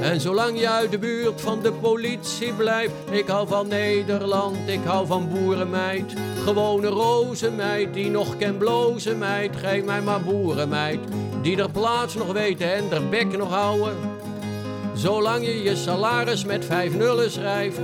En 0.02 0.22
zolang 0.22 0.60
je 0.60 0.70
uit 0.70 0.92
de 0.92 0.98
buurt 0.98 1.42
van 1.42 1.62
de 1.62 1.72
politie 1.72 2.54
blijft, 2.54 2.94
ik 3.12 3.28
hou 3.28 3.48
van 3.48 3.68
Nederland, 3.68 4.58
ik 4.66 4.84
hou 4.84 5.08
van 5.08 5.30
boerenmeid. 5.30 6.14
Gewone 6.44 6.88
rozenmeid, 6.88 7.94
die 7.94 8.10
nog 8.10 8.38
ken 8.38 8.58
blozen 8.58 9.18
meid, 9.18 9.56
geef 9.56 9.84
mij 9.84 10.02
maar 10.02 10.22
boerenmeid. 10.22 11.00
Die 11.42 11.58
er 11.58 11.72
plaats 11.72 12.16
nog 12.16 12.32
weten 12.32 12.74
en 12.74 12.92
er 12.92 13.10
bek 13.10 13.38
nog 13.38 13.50
houden. 13.50 13.96
Zolang 14.94 15.46
je 15.46 15.64
je 15.64 15.76
salaris 15.76 16.46
met 16.46 16.66
vijf 16.66 16.96
nullen 16.96 17.32
schrijft. 17.32 17.80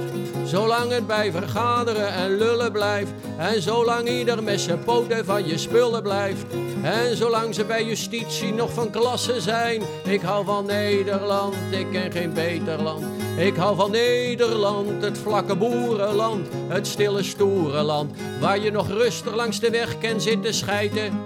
Zolang 0.48 0.92
het 0.92 1.08
bij 1.08 1.32
vergaderen 1.32 2.14
en 2.14 2.38
lullen 2.38 2.72
blijft. 2.72 3.12
En 3.38 3.62
zolang 3.62 4.10
ieder 4.10 4.44
met 4.44 4.60
zijn 4.60 4.84
poten 4.84 5.26
van 5.26 5.48
je 5.48 5.58
spullen 5.58 6.04
blijft. 6.04 6.46
En 6.82 7.18
zolang 7.18 7.56
ze 7.56 7.66
bij 7.66 7.86
justitie 7.86 8.54
nog 8.54 8.74
van 8.74 8.90
klasse 8.90 9.42
zijn. 9.42 9.82
Ik 10.04 10.22
hou 10.22 10.46
van 10.46 10.66
Nederland, 10.66 11.56
ik 11.70 11.88
ken 11.92 12.12
geen 12.12 12.34
beter 12.34 12.82
land. 12.82 13.06
Ik 13.38 13.56
hou 13.56 13.76
van 13.76 13.92
Nederland, 13.92 15.04
het 15.04 15.18
vlakke 15.18 15.56
boerenland. 15.56 16.48
Het 16.68 16.88
stille 16.88 17.24
stoere 17.24 17.82
land. 17.82 18.18
Waar 18.40 18.60
je 18.60 18.72
nog 18.72 18.88
rustig 18.88 19.36
langs 19.36 19.60
de 19.60 19.70
weg 19.70 19.98
kan 19.98 20.22
zitten 20.22 20.54
schijten. 20.54 21.22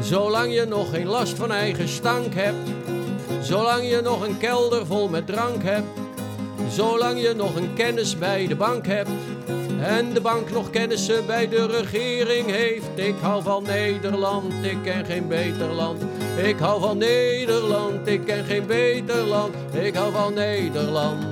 Zolang 0.00 0.54
je 0.54 0.64
nog 0.64 0.90
geen 0.90 1.06
last 1.06 1.36
van 1.36 1.52
eigen 1.52 1.88
stank 1.88 2.34
hebt. 2.34 2.68
Zolang 3.40 3.88
je 3.88 4.00
nog 4.00 4.26
een 4.26 4.38
kelder 4.38 4.86
vol 4.86 5.08
met 5.08 5.26
drank 5.26 5.62
hebt. 5.62 6.05
Zolang 6.70 7.22
je 7.22 7.34
nog 7.34 7.56
een 7.56 7.74
kennis 7.74 8.18
bij 8.18 8.46
de 8.46 8.56
bank 8.56 8.86
hebt. 8.86 9.10
En 9.80 10.12
de 10.12 10.20
bank 10.20 10.50
nog 10.50 10.70
kennissen 10.70 11.26
bij 11.26 11.48
de 11.48 11.66
regering 11.66 12.50
heeft. 12.50 12.88
Ik 12.94 13.14
hou 13.20 13.42
van 13.42 13.62
Nederland, 13.62 14.52
ik 14.62 14.78
ken 14.82 15.04
geen 15.04 15.28
beter 15.28 15.72
land. 15.72 16.02
Ik 16.42 16.58
hou 16.58 16.80
van 16.80 16.98
Nederland, 16.98 18.06
ik 18.06 18.24
ken 18.24 18.44
geen 18.44 18.66
beter 18.66 19.24
land. 19.24 19.54
Ik 19.72 19.94
hou 19.94 20.12
van 20.12 20.34
Nederland. 20.34 21.24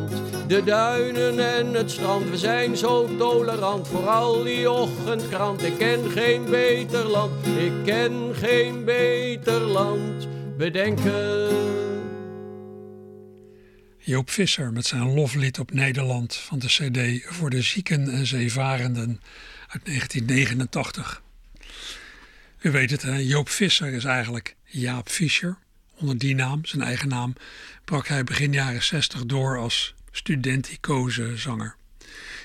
De 0.47 0.65
duinen 0.65 1.57
en 1.57 1.75
het 1.75 1.91
strand, 1.91 2.31
we 2.31 2.37
zijn 2.37 2.77
zo 2.77 3.09
tolerant. 3.19 3.89
Vooral 3.89 4.43
die 4.43 4.71
ochtendkrant, 4.71 5.63
ik 5.63 5.79
ken 5.79 6.11
geen 6.11 6.45
beter 6.51 7.05
land. 7.05 7.33
Ik 7.59 7.73
ken 7.85 8.31
geen 8.33 8.85
beter 8.85 9.61
land. 9.61 10.27
Bedenken. 10.57 11.94
Joop 14.07 14.31
Visser 14.31 14.73
met 14.73 14.87
zijn 14.87 15.15
loflied 15.15 15.59
op 15.59 15.73
Nederland 15.73 16.35
van 16.35 16.59
de 16.59 16.67
CD 16.67 17.35
voor 17.35 17.51
de 17.51 17.63
zieken 17.63 18.09
en 18.09 18.27
zeevarenden 18.27 19.21
uit 19.69 19.85
1989. 19.85 21.23
U 22.61 22.71
weet 22.71 22.91
het, 22.91 23.03
hè? 23.03 23.17
Joop 23.17 23.49
Visser 23.49 23.93
is 23.93 24.05
eigenlijk 24.05 24.57
Jaap 24.65 25.09
Fischer. 25.09 25.57
Onder 25.95 26.19
die 26.19 26.35
naam, 26.35 26.65
zijn 26.65 26.83
eigen 26.83 27.09
naam, 27.09 27.35
brak 27.85 28.07
hij 28.09 28.25
begin 28.25 28.53
jaren 28.53 28.83
60 28.83 29.27
door 29.27 29.59
als 29.59 29.95
studenticoze 30.11 31.37
zanger. 31.37 31.77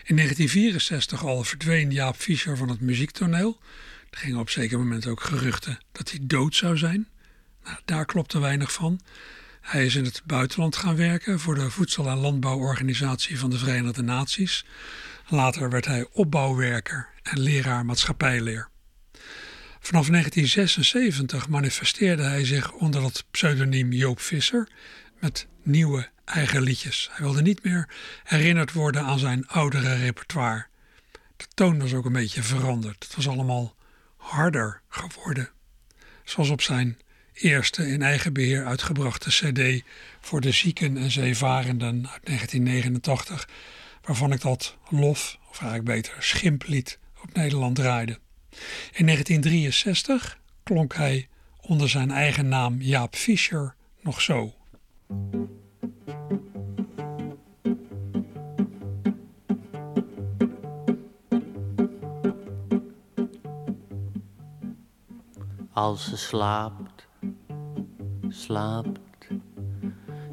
In 0.04 0.16
1964 0.16 1.26
al 1.26 1.44
verdween 1.44 1.92
Jaap 1.92 2.16
Fischer 2.16 2.58
van 2.58 2.70
het 2.70 2.82
muziektoneel. 2.82 3.60
Er 4.10 4.18
gingen 4.18 4.40
op 4.40 4.50
zeker 4.50 4.78
moment 4.78 5.08
ook 5.08 5.22
geruchten 5.22 5.80
dat 5.92 6.10
hij 6.10 6.20
dood 6.22 6.56
zou 6.56 6.78
zijn. 6.78 7.08
Nou, 7.64 7.78
daar 7.86 8.06
klopte 8.06 8.40
weinig 8.40 8.72
van. 8.72 9.02
Hij 9.62 9.86
is 9.86 9.96
in 9.96 10.04
het 10.04 10.22
buitenland 10.26 10.76
gaan 10.76 10.96
werken 10.96 11.40
voor 11.40 11.56
de 11.56 11.70
Voedsel- 11.70 12.10
en 12.10 12.18
Landbouworganisatie 12.18 13.40
van 13.40 13.50
de 13.50 13.58
Verenigde 13.58 14.02
Naties. 14.02 14.66
Later 15.28 15.70
werd 15.70 15.86
hij 15.86 16.08
opbouwwerker 16.12 17.08
en 17.24 17.40
leraar 17.40 17.86
maatschappijleer. 17.86 18.70
Vanaf 19.80 20.08
1976 20.08 21.50
manifesteerde 21.50 22.24
hij 22.24 22.46
zich 22.46 22.72
onder 22.72 23.04
het 23.04 23.26
pseudoniem 23.32 23.92
Joop 23.92 24.20
Visser 24.20 24.68
met 25.20 25.48
nieuwe 25.64 26.10
eigen 26.26 26.62
liedjes. 26.62 27.10
Hij 27.12 27.26
wilde 27.26 27.42
niet 27.42 27.64
meer 27.64 27.90
herinnerd 28.24 28.74
worden 28.74 29.04
aan 29.04 29.20
zijn 29.20 29.48
oudere 29.48 29.96
repertoire. 29.96 30.66
De 31.38 31.46
toon 31.54 31.80
was 31.80 31.94
ook 31.94 32.06
een 32.06 32.14
beetje 32.14 32.44
veranderd. 32.44 33.04
Het 33.04 33.16
was 33.16 33.28
allemaal 33.28 33.76
harder 34.18 34.82
geworden. 34.90 35.50
Zoals 36.24 36.50
op 36.50 36.62
zijn 36.62 36.98
eerste 37.42 37.88
in 37.88 38.02
eigen 38.02 38.34
beheer 38.34 38.66
uitgebrachte 38.66 39.30
CD 39.30 39.84
voor 40.20 40.42
de 40.42 40.52
zieken 40.52 40.98
en 40.98 41.12
zeevarenden 41.12 41.96
uit 41.96 42.26
1989, 42.26 43.48
waarvan 44.02 44.32
ik 44.32 44.42
dat 44.42 44.78
lof, 44.90 45.38
of 45.50 45.62
eigenlijk 45.62 45.86
beter 45.86 46.16
schimplied, 46.20 47.00
op 47.24 47.34
Nederland 47.34 47.76
draaide. 47.76 48.20
In 48.92 49.06
1963 49.06 50.40
klonk 50.64 50.96
hij 50.96 51.28
onder 51.62 51.90
zijn 51.90 52.12
eigen 52.12 52.48
naam 52.48 52.82
Jaap 52.82 53.16
Fischer 53.16 53.76
nog 54.02 54.22
zo. 54.22 54.54
Als 65.74 66.10
ze 66.10 66.18
slaapt 66.18 66.99
slaapt, 68.30 69.28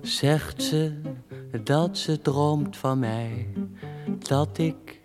zegt 0.02 0.62
ze 0.62 1.00
dat 1.64 1.98
ze 1.98 2.20
droomt 2.20 2.76
van 2.76 2.98
mij, 2.98 3.48
dat 4.18 4.59
ik 4.59 5.00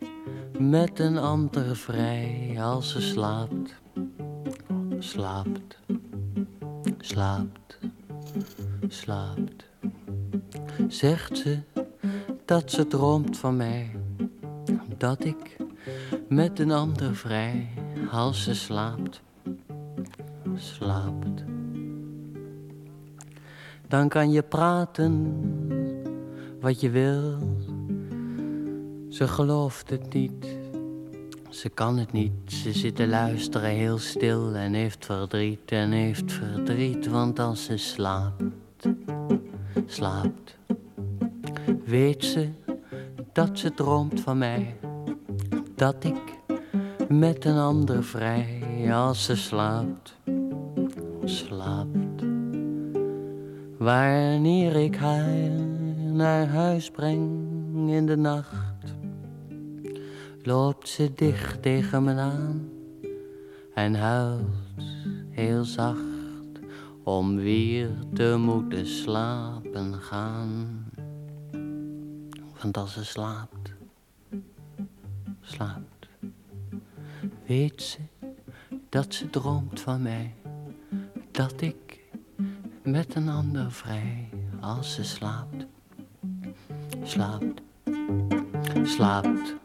met 0.59 0.99
een 0.99 1.17
ander 1.17 1.75
vrij 1.75 2.57
als 2.59 2.91
ze 2.91 3.01
slaapt, 3.01 3.75
slaapt, 4.99 5.77
slaapt, 6.97 7.77
slaapt. 8.87 9.65
Zegt 10.87 11.37
ze 11.37 11.59
dat 12.45 12.71
ze 12.71 12.87
droomt 12.87 13.37
van 13.37 13.55
mij, 13.57 13.95
dat 14.97 15.23
ik 15.23 15.57
met 16.29 16.59
een 16.59 16.71
ander 16.71 17.15
vrij 17.15 17.69
als 18.11 18.43
ze 18.43 18.53
slaapt, 18.53 19.21
slaapt 20.55 21.43
dan 23.91 24.09
kan 24.09 24.31
je 24.31 24.41
praten 24.41 25.33
wat 26.59 26.81
je 26.81 26.89
wil. 26.89 27.37
Ze 29.09 29.27
gelooft 29.27 29.89
het 29.89 30.13
niet, 30.13 30.57
ze 31.49 31.69
kan 31.69 31.97
het 31.97 32.11
niet. 32.11 32.31
Ze 32.45 32.71
zit 32.71 32.95
te 32.95 33.07
luisteren 33.07 33.69
heel 33.69 33.97
stil 33.97 34.55
en 34.55 34.73
heeft 34.73 35.05
verdriet 35.05 35.71
en 35.71 35.91
heeft 35.91 36.31
verdriet. 36.31 37.07
Want 37.07 37.39
als 37.39 37.63
ze 37.63 37.77
slaapt, 37.77 38.43
slaapt, 39.85 40.57
weet 41.85 42.25
ze 42.25 42.49
dat 43.33 43.59
ze 43.59 43.73
droomt 43.73 44.21
van 44.21 44.37
mij. 44.37 44.75
Dat 45.75 46.03
ik 46.03 46.39
met 47.09 47.45
een 47.45 47.57
ander 47.57 48.03
vrij 48.03 48.93
als 48.93 49.23
ze 49.23 49.35
slaapt, 49.35 50.15
slaapt. 51.25 52.00
Wanneer 53.81 54.75
ik 54.75 54.95
haar 54.95 55.49
naar 56.13 56.47
huis 56.47 56.91
breng, 56.91 57.89
in 57.89 58.05
de 58.05 58.17
nacht 58.17 58.93
loopt 60.43 60.89
ze 60.89 61.13
dicht 61.15 61.61
tegen 61.61 62.03
me 62.03 62.13
aan 62.13 62.69
en 63.73 63.95
huilt 63.95 64.83
heel 65.29 65.63
zacht 65.63 66.59
om 67.03 67.35
weer 67.35 67.89
te 68.13 68.35
moeten 68.39 68.87
slapen 68.87 69.93
gaan. 69.93 70.85
Want 72.61 72.77
als 72.77 72.93
ze 72.93 73.05
slaapt, 73.05 73.73
slaapt, 75.41 76.07
weet 77.45 77.81
ze 77.81 77.99
dat 78.89 79.13
ze 79.13 79.29
droomt 79.29 79.79
van 79.79 80.01
mij, 80.01 80.33
dat 81.31 81.61
ik 81.61 81.80
met 82.83 83.15
een 83.15 83.29
ander 83.29 83.71
vrij 83.71 84.29
als 84.59 84.93
ze 84.93 85.03
slaapt, 85.03 85.65
slaapt, 87.03 87.61
slaapt. 88.83 89.55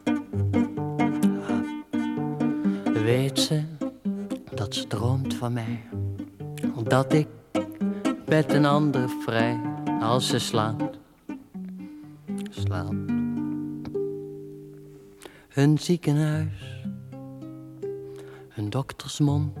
Weet 2.93 3.39
ze 3.39 3.63
dat 4.53 4.75
ze 4.75 4.87
droomt 4.87 5.33
van 5.33 5.53
mij, 5.53 5.83
dat 6.83 7.13
ik 7.13 7.27
met 8.25 8.53
een 8.53 8.65
ander 8.65 9.09
vrij 9.09 9.59
als 9.99 10.27
ze 10.27 10.39
slaapt, 10.39 10.97
slaapt. 12.49 13.11
Een 15.53 15.77
ziekenhuis, 15.77 16.85
een 18.55 18.69
doktersmond, 18.69 19.57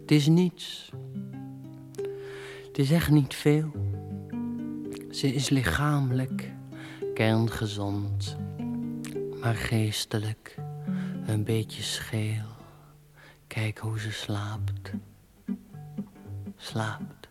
het 0.00 0.10
is 0.10 0.26
niets, 0.26 0.90
het 2.76 2.84
is 2.84 2.90
echt 2.90 3.10
niet 3.10 3.34
veel. 3.34 3.70
Ze 5.10 5.34
is 5.34 5.48
lichamelijk 5.48 6.52
kerngezond, 7.14 8.36
maar 9.40 9.54
geestelijk 9.54 10.56
een 11.26 11.44
beetje 11.44 11.82
scheel. 11.82 12.46
Kijk 13.46 13.78
hoe 13.78 14.00
ze 14.00 14.12
slaapt, 14.12 14.90
slaapt. 16.56 17.28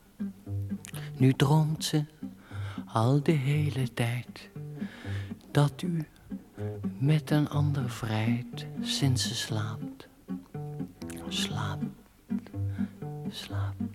Nu 1.18 1.34
droomt 1.34 1.84
ze 1.84 2.06
al 2.86 3.24
de 3.24 3.32
hele 3.32 3.94
tijd 3.94 4.50
dat 5.52 5.82
u 5.82 6.08
met 6.98 7.32
een 7.32 7.50
ander 7.50 7.90
vrijt 7.90 8.66
sinds 8.82 9.28
ze 9.28 9.36
slaapt. 9.36 10.08
Slaapt, 11.28 11.86
slaapt, 13.30 13.95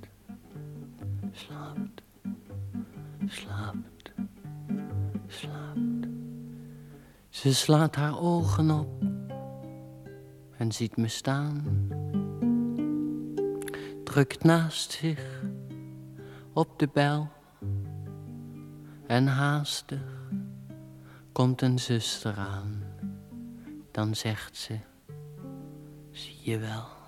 slaapt, 1.40 2.02
slaapt, 3.26 4.12
slaapt. 5.26 6.06
Ze 7.28 7.54
slaat 7.54 7.94
haar 7.94 8.20
ogen 8.20 8.70
op 8.70 9.02
en 10.56 10.72
ziet 10.72 10.96
me 10.96 11.08
staan. 11.08 11.88
Drukt 14.04 14.44
naast 14.44 14.92
zich 14.92 15.42
op 16.52 16.78
de 16.78 16.88
bel 16.92 17.28
en 19.06 19.26
haastig 19.26 20.30
komt 21.32 21.62
een 21.62 21.78
zuster 21.78 22.36
aan. 22.36 22.82
Dan 23.90 24.14
zegt 24.14 24.56
ze, 24.56 24.78
zie 26.10 26.38
je 26.42 26.58
wel. 26.58 26.99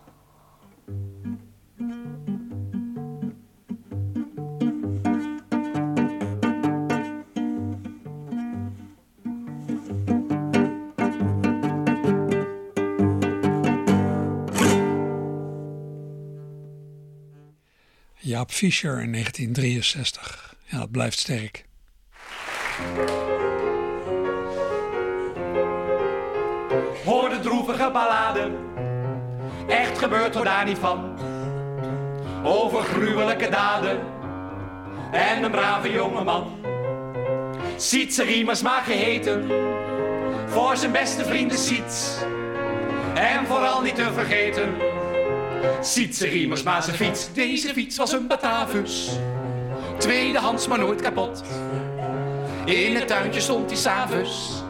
Jaap 18.42 18.52
Fischer 18.52 19.00
in 19.00 19.12
1963. 19.12 20.54
Ja, 20.64 20.78
dat 20.78 20.90
blijft 20.90 21.18
sterk. 21.18 21.64
Hoor 27.04 27.28
de 27.28 27.40
droevige 27.42 27.90
ballade, 27.92 28.50
echt 29.68 29.98
gebeurt 29.98 30.34
er 30.34 30.44
daar 30.44 30.64
niet 30.64 30.78
van. 30.78 31.18
Over 32.44 32.82
gruwelijke 32.82 33.48
daden 33.48 34.00
en 35.12 35.42
een 35.42 35.50
brave 35.50 35.92
jongeman. 35.92 36.64
Ziet 37.76 38.14
ze 38.14 38.22
Riemers 38.22 38.62
maar 38.62 38.82
geheten, 38.82 39.50
voor 40.46 40.76
zijn 40.76 40.92
beste 40.92 41.24
vrienden 41.24 41.58
ziet. 41.58 42.26
En 43.14 43.46
vooral 43.46 43.82
niet 43.82 43.94
te 43.94 44.12
vergeten, 44.12 44.91
ziet 45.80 46.16
ze 46.16 46.28
Riemers 46.28 46.62
maar 46.62 46.82
zijn 46.82 46.96
fiets. 46.96 47.32
Deze 47.32 47.68
fiets 47.68 47.96
was 47.96 48.12
een 48.12 48.26
Batavus, 48.26 49.10
tweedehands 49.98 50.68
maar 50.68 50.78
nooit 50.78 51.00
kapot. 51.00 51.42
In 52.64 52.94
het 52.94 53.06
tuintje 53.06 53.40
stond 53.40 53.70
hij 53.70 53.78
s'avonds 53.78 54.62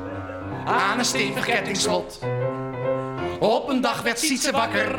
aan 0.64 0.98
een 0.98 1.04
stevig 1.04 1.44
kettingslot. 1.44 2.18
Op 3.40 3.68
een 3.68 3.80
dag 3.80 4.02
werd 4.02 4.18
Sietse 4.18 4.52
wakker 4.52 4.98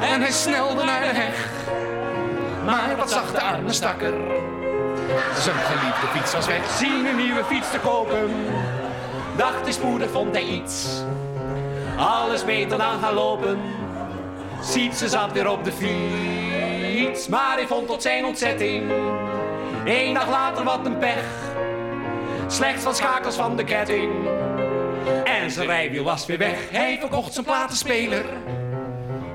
en 0.00 0.20
hij 0.20 0.32
snelde 0.32 0.84
naar 0.84 1.00
de 1.00 1.20
heg. 1.20 1.48
Maar 2.64 2.96
wat 2.96 3.10
zag 3.10 3.32
de 3.32 3.40
arme 3.40 3.72
stakker? 3.72 4.12
Zijn 5.38 5.56
geliefde 5.56 6.06
fiets 6.06 6.32
was 6.32 6.46
weg. 6.46 6.70
Zien 6.70 7.06
een 7.06 7.16
nieuwe 7.16 7.44
fiets 7.44 7.70
te 7.70 7.78
kopen. 7.78 8.30
Dacht 9.36 9.62
hij 9.62 9.72
spoedig 9.72 10.10
vond 10.10 10.34
hij 10.34 10.44
iets. 10.44 10.86
Alles 11.98 12.44
beter 12.44 12.78
dan 12.78 13.00
gaan 13.00 13.14
lopen. 13.14 13.58
Sietse 14.64 15.08
zat 15.08 15.32
weer 15.32 15.48
op 15.48 15.64
de 15.64 15.72
fiets. 15.72 17.28
Maar 17.28 17.56
hij 17.56 17.66
vond 17.66 17.86
tot 17.86 18.02
zijn 18.02 18.24
ontzetting. 18.24 18.92
Eén 19.84 20.14
dag 20.14 20.28
later 20.30 20.64
wat 20.64 20.86
een 20.86 20.98
pech. 20.98 21.24
Slechts 22.46 22.84
wat 22.84 22.96
schakels 22.96 23.34
van 23.36 23.56
de 23.56 23.64
ketting. 23.64 24.12
En 25.24 25.50
zijn 25.50 25.66
rijwiel 25.66 26.04
was 26.04 26.26
weer 26.26 26.38
weg. 26.38 26.70
Hij 26.70 26.98
verkocht 27.00 27.32
zijn 27.32 27.44
platenspeler. 27.44 28.24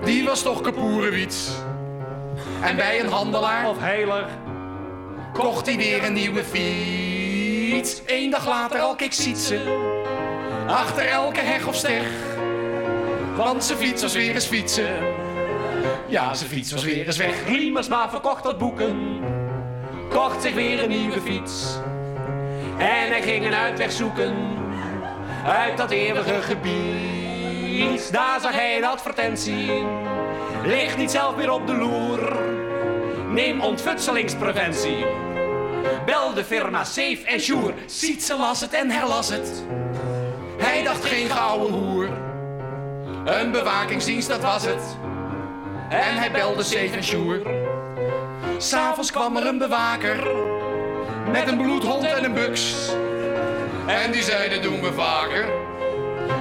Die 0.03 0.23
was 0.25 0.41
toch 0.41 0.61
kapoerenwiets. 0.61 1.49
En 2.61 2.75
bij 2.75 2.99
een 2.99 3.09
handelaar 3.09 3.69
of 3.69 3.79
heiler 3.79 4.25
kocht 5.33 5.65
hij 5.65 5.77
weer 5.77 6.03
een 6.03 6.13
nieuwe 6.13 6.43
fiets. 6.43 8.01
Eén 8.05 8.29
dag 8.31 8.47
later 8.47 8.79
al 8.79 8.95
keek 8.95 9.13
Sietse 9.13 9.87
achter 10.67 11.05
elke 11.05 11.39
heg 11.39 11.67
of 11.67 11.75
steg. 11.75 12.05
Want 13.35 13.63
zijn 13.63 13.77
fiets 13.77 14.01
was 14.01 14.13
weer 14.13 14.33
eens 14.33 14.45
fietsen. 14.45 15.18
Ja, 16.09 16.33
zijn 16.33 16.49
fiets 16.49 16.71
was 16.71 16.83
weer 16.83 17.05
eens 17.05 17.17
weg. 17.17 17.47
Riemersma 17.47 18.09
verkocht 18.09 18.43
dat 18.43 18.57
boeken. 18.57 19.19
Kocht 20.09 20.41
zich 20.41 20.53
weer 20.53 20.83
een 20.83 20.89
nieuwe 20.89 21.21
fiets. 21.21 21.77
En 22.77 23.07
hij 23.07 23.21
ging 23.21 23.45
een 23.45 23.53
uitweg 23.53 23.91
zoeken 23.91 24.35
uit 25.45 25.77
dat 25.77 25.91
eeuwige 25.91 26.41
gebied. 26.41 28.11
Daar 28.11 28.39
zag 28.41 28.51
hij 28.51 28.77
een 28.77 28.85
advertentie, 28.85 29.83
ligt 30.63 30.97
niet 30.97 31.11
zelf 31.11 31.35
meer 31.35 31.51
op 31.51 31.67
de 31.67 31.75
loer. 31.75 32.37
Neem 33.27 33.61
ontfutselingspreventie. 33.61 35.05
Bel 36.05 36.33
de 36.33 36.43
firma 36.43 36.83
Safe 36.83 37.19
en 37.25 37.39
Sure. 37.39 37.73
Ziet 37.85 38.23
ze 38.23 38.37
las 38.37 38.61
het 38.61 38.73
en 38.73 38.89
herlas 38.89 39.29
het. 39.29 39.63
Hij 40.57 40.83
dacht 40.83 41.05
geen 41.05 41.29
gouden 41.29 41.77
hoer. 41.77 42.09
Een 43.25 43.51
bewakingsdienst, 43.51 44.27
dat 44.27 44.41
was 44.41 44.65
het. 44.65 44.97
En 45.89 46.17
hij 46.17 46.31
belde 46.31 46.63
Safe 46.63 46.89
en 46.95 47.03
Sure. 47.03 47.41
S'avonds 48.57 49.11
kwam 49.11 49.37
er 49.37 49.47
een 49.47 49.57
bewaker 49.57 50.27
met 51.31 51.47
een 51.47 51.57
bloedhond 51.57 52.03
en 52.03 52.23
een 52.23 52.33
buks. 52.33 52.89
En 53.87 54.11
die 54.11 54.23
zeiden 54.23 54.61
doen 54.61 54.81
we 54.81 54.93
vaker. 54.93 55.45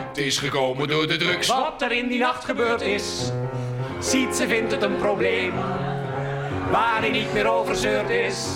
Het 0.09 0.19
is 0.19 0.39
gekomen 0.39 0.89
door 0.89 1.07
de 1.07 1.17
drugs. 1.17 1.49
Wat 1.49 1.83
er 1.83 1.93
in 1.93 2.09
die 2.09 2.19
nacht 2.19 2.45
gebeurd 2.45 2.81
is, 2.81 3.31
ziet 3.99 4.37
ze 4.37 4.49
vindt 4.49 4.73
het 4.73 4.83
een 4.83 4.97
probleem. 4.97 5.53
Waar 6.71 6.99
hij 7.01 7.11
niet 7.11 7.33
meer 7.33 7.51
over 7.51 7.77
zeurt 7.77 8.11
is, 8.11 8.47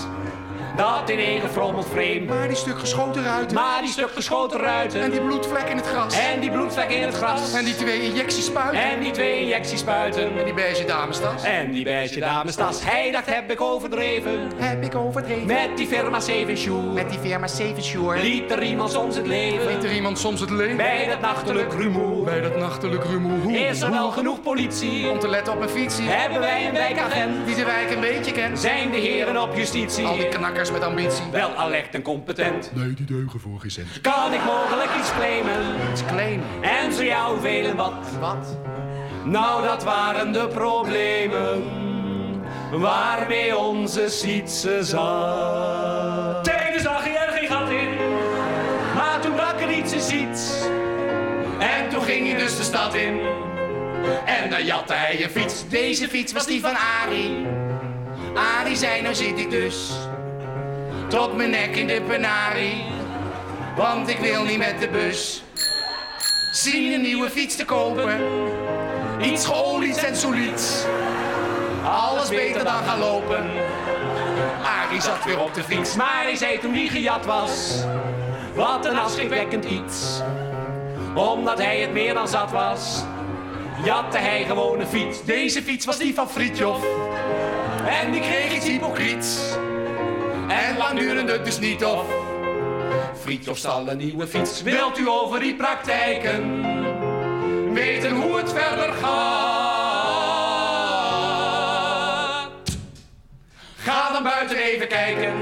dat 0.77 1.11
in 1.11 1.19
één 1.19 1.41
gefrommeld 1.41 1.87
frame. 1.87 2.21
Maar 2.21 2.49
die 2.49 2.57
stuk 2.57 2.79
geschoten 2.79 3.25
ruiten. 3.25 3.55
Maar 3.55 3.81
die 3.81 3.91
stuk 3.91 4.11
geschoten 4.11 4.61
ruiten. 4.61 5.01
En 5.01 5.11
die 5.11 5.21
bloedvlek 5.21 5.69
in 5.69 5.77
het 5.77 5.87
gras. 5.87 6.19
En 6.33 6.41
die 6.41 6.51
bloedvlek 6.51 6.91
in 6.91 7.03
het 7.03 7.15
gras. 7.15 7.53
En 7.53 7.65
die 7.65 7.77
twee 7.77 8.03
injecties 8.03 8.45
spuiten. 8.45 8.81
En 8.83 9.01
die 9.01 9.11
twee 9.11 9.41
injecties 9.41 9.81
spuiten. 9.81 10.39
En 10.39 10.45
die 10.45 10.55
beige 10.55 10.85
damestas. 10.85 11.43
En 11.43 11.73
die 11.73 11.85
beige 11.85 12.21
damestas. 12.21 12.85
Hij 12.85 13.11
dacht, 13.11 13.35
heb 13.35 13.51
ik 13.51 13.61
overdreven. 13.61 14.51
Heb 14.57 14.83
ik 14.85 14.95
overdreven. 14.95 15.47
Met 15.47 15.77
die 15.77 15.87
firma 15.87 16.21
Seven 16.21 16.59
Sure. 16.59 16.93
Met 16.93 17.11
die 17.11 17.19
firma 17.19 17.47
Seven 17.47 17.83
Sure. 17.83 18.21
Liet 18.23 18.51
er 18.51 18.63
iemand 18.63 18.91
soms 18.91 19.17
het 19.17 19.27
leven. 19.27 19.67
Liet 19.67 19.85
er 19.85 19.93
iemand 19.93 20.19
soms 20.19 20.41
het 20.41 20.51
leven. 20.51 20.77
Bij 20.77 21.07
dat 21.09 21.21
nachtelijk 21.21 21.73
rumoer. 21.73 22.25
Bij 22.25 22.41
dat 22.41 22.57
nachtelijk 22.57 23.05
rumoer. 23.05 23.57
Is 23.57 23.81
er 23.81 23.91
wel 23.91 24.11
genoeg 24.11 24.43
politie? 24.43 25.11
Om 25.11 25.19
te 25.19 25.29
letten 25.29 25.53
op 25.53 25.59
mijn 25.59 25.71
fietsie. 25.71 26.09
Hebben 26.09 26.41
wij 26.41 26.67
een 26.67 26.73
wijkagent? 26.73 27.47
Die 27.47 27.55
de 27.55 27.65
wijk 27.65 27.91
een 27.91 28.01
beetje 28.01 28.33
kent. 28.33 28.59
Zijn 28.59 28.91
de 28.91 28.99
heren 28.99 29.43
op 29.43 29.57
justitie? 29.57 30.07
Al 30.07 30.17
die 30.17 30.29
knakkers 30.29 30.62
Met 30.71 30.83
ambitie. 30.83 31.25
Wel 31.31 31.55
alert 31.57 31.95
en 31.95 32.03
competent. 32.03 32.71
Nee, 32.75 32.95
die 32.95 33.07
deugen 33.07 33.41
voor 33.41 33.61
geen 33.61 33.71
cent. 33.71 34.01
Kan 34.01 34.33
ik 34.33 34.45
mogelijk 34.45 34.91
iets 34.99 35.13
claimen? 35.13 35.61
Iets 35.91 36.05
claimen. 36.05 36.47
En 36.61 36.93
zo 36.93 37.05
jou 37.05 37.41
velen 37.41 37.77
wat? 37.77 37.93
Wat? 38.21 38.59
Nou, 39.25 39.63
dat 39.67 39.85
waren 39.85 40.33
de 40.33 40.49
problemen 40.49 41.63
waarmee 42.73 43.57
onze 43.59 44.09
Sietse 44.09 44.79
zat. 44.85 46.45
Tegen 46.45 46.81
zag 46.81 47.05
je 47.05 47.19
er 47.19 47.33
geen 47.33 47.49
gat 47.49 47.71
in, 47.71 47.89
maar 48.95 49.21
toen 49.21 49.35
brak 49.35 49.61
er 49.61 49.71
iets 49.71 49.93
in 49.93 50.01
Siets. 50.01 50.53
En 51.59 51.89
toen 51.89 52.03
ging 52.03 52.29
hij 52.29 52.39
dus 52.39 52.57
de 52.57 52.63
stad 52.63 52.95
in. 52.95 53.21
En 54.25 54.51
dan 54.51 54.65
jatte 54.65 54.93
hij 54.93 55.23
een 55.23 55.31
fiets. 55.31 55.69
Deze 55.69 56.09
fiets 56.09 56.33
was 56.33 56.47
die 56.47 56.61
van 56.61 56.75
Arie. 57.05 57.47
Arie 58.35 58.77
zei, 58.77 59.03
nou 59.03 59.15
zit 59.15 59.39
ik 59.39 59.51
dus 59.51 59.93
tot 61.13 61.37
mijn 61.37 61.51
nek 61.51 61.77
in 61.77 61.87
de 61.87 62.03
penarie. 62.07 62.85
Want 63.77 64.09
ik 64.09 64.19
wil 64.19 64.45
niet 64.45 64.59
met 64.59 64.81
de 64.81 64.89
bus. 64.89 65.43
Zien 66.53 66.93
een 66.93 67.01
nieuwe 67.01 67.31
fiets 67.31 67.57
te 67.57 67.65
kopen. 67.65 68.21
Iets 69.21 69.47
geolied 69.47 70.05
en 70.05 70.17
solied. 70.17 70.87
Alles 71.85 72.29
beter 72.29 72.65
dan 72.65 72.85
gaan 72.85 72.99
lopen. 72.99 73.51
Arie 74.65 75.01
zat 75.01 75.25
weer 75.25 75.41
op 75.41 75.55
de 75.55 75.63
fiets. 75.63 75.95
Maar 75.95 76.23
hij 76.23 76.37
zei 76.37 76.59
toen 76.59 76.75
hij 76.75 76.87
gejat 76.87 77.27
was, 77.27 77.85
wat 78.55 78.87
een 78.87 78.99
afschrikwekkend 78.99 79.65
iets. 79.65 80.21
Omdat 81.15 81.59
hij 81.59 81.81
het 81.81 81.93
meer 81.93 82.15
dan 82.15 82.29
zat 82.29 82.51
was, 82.51 83.03
jatte 83.85 84.19
hij 84.19 84.45
gewoon 84.45 84.81
een 84.81 84.87
fiets. 84.87 85.25
Deze 85.25 85.63
fiets 85.63 85.87
was 85.87 85.99
die 85.99 86.15
van 86.15 86.31
Friedjof. 86.31 86.85
En 88.03 88.13
die 88.13 88.21
kreeg 88.21 88.55
iets 88.55 88.67
hypocriets. 88.67 89.39
En 90.53 90.77
lang 90.77 90.99
duurde 90.99 91.33
het 91.33 91.45
dus 91.45 91.59
niet 91.59 91.85
of. 91.85 92.05
Friedjof 93.21 93.59
stal 93.59 93.89
een 93.89 93.97
nieuwe 93.97 94.27
fiets. 94.27 94.63
Wilt 94.63 94.99
u 94.99 95.09
over 95.09 95.41
die 95.41 95.55
praktijken 95.55 96.71
Weten 97.73 98.11
hoe 98.11 98.37
het 98.37 98.53
verder 98.53 98.93
gaat. 98.93 99.13
Ga 103.77 104.13
dan 104.13 104.23
buiten 104.23 104.57
even 104.57 104.89
kijken 104.89 105.33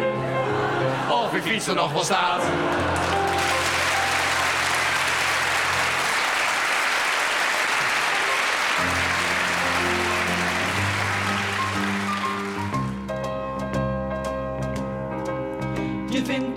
of 1.11 1.33
uw 1.33 1.41
fiets 1.41 1.67
er 1.67 1.75
nog 1.75 1.93
wel 1.93 2.03
staat. 2.03 2.43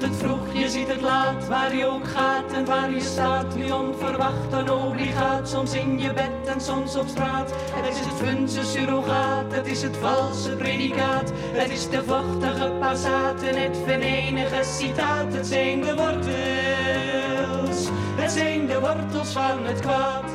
Het 0.04 0.16
vroeg, 0.16 0.54
je 0.54 0.70
ziet 0.70 0.88
het 0.88 1.02
laat, 1.02 1.48
waar 1.48 1.76
je 1.76 1.86
ook 1.86 2.08
gaat 2.08 2.52
en 2.54 2.66
waar 2.66 2.92
je 2.92 3.02
staat. 3.02 3.54
Wie 3.54 3.76
onverwacht 3.76 4.52
een 4.52 4.72
obligaat, 4.72 5.50
soms 5.50 5.74
in 5.74 6.00
je 6.00 6.14
bed 6.14 6.48
en 6.54 6.62
soms 6.62 6.96
op 6.96 7.08
straat. 7.08 7.54
Het 7.74 7.94
is 7.94 8.00
het 8.00 8.14
funze 8.14 8.64
surrogaat, 8.64 9.54
het 9.54 9.68
is 9.68 9.82
het 9.82 9.98
valse 9.98 10.56
predicaat. 10.56 11.32
Het 11.36 11.72
is 11.72 11.90
de 11.90 12.04
vochtige 12.04 12.72
passaat 12.80 13.42
en 13.42 13.62
het 13.62 13.78
venenige 13.86 14.64
citaat. 14.64 15.34
Het 15.34 15.48
zijn 15.48 15.82
de 15.82 15.96
wortels, 15.96 17.88
het 18.16 18.32
zijn 18.32 18.66
de 18.66 18.80
wortels 18.80 19.32
van 19.32 19.66
het 19.66 19.80
kwaad. 19.80 20.33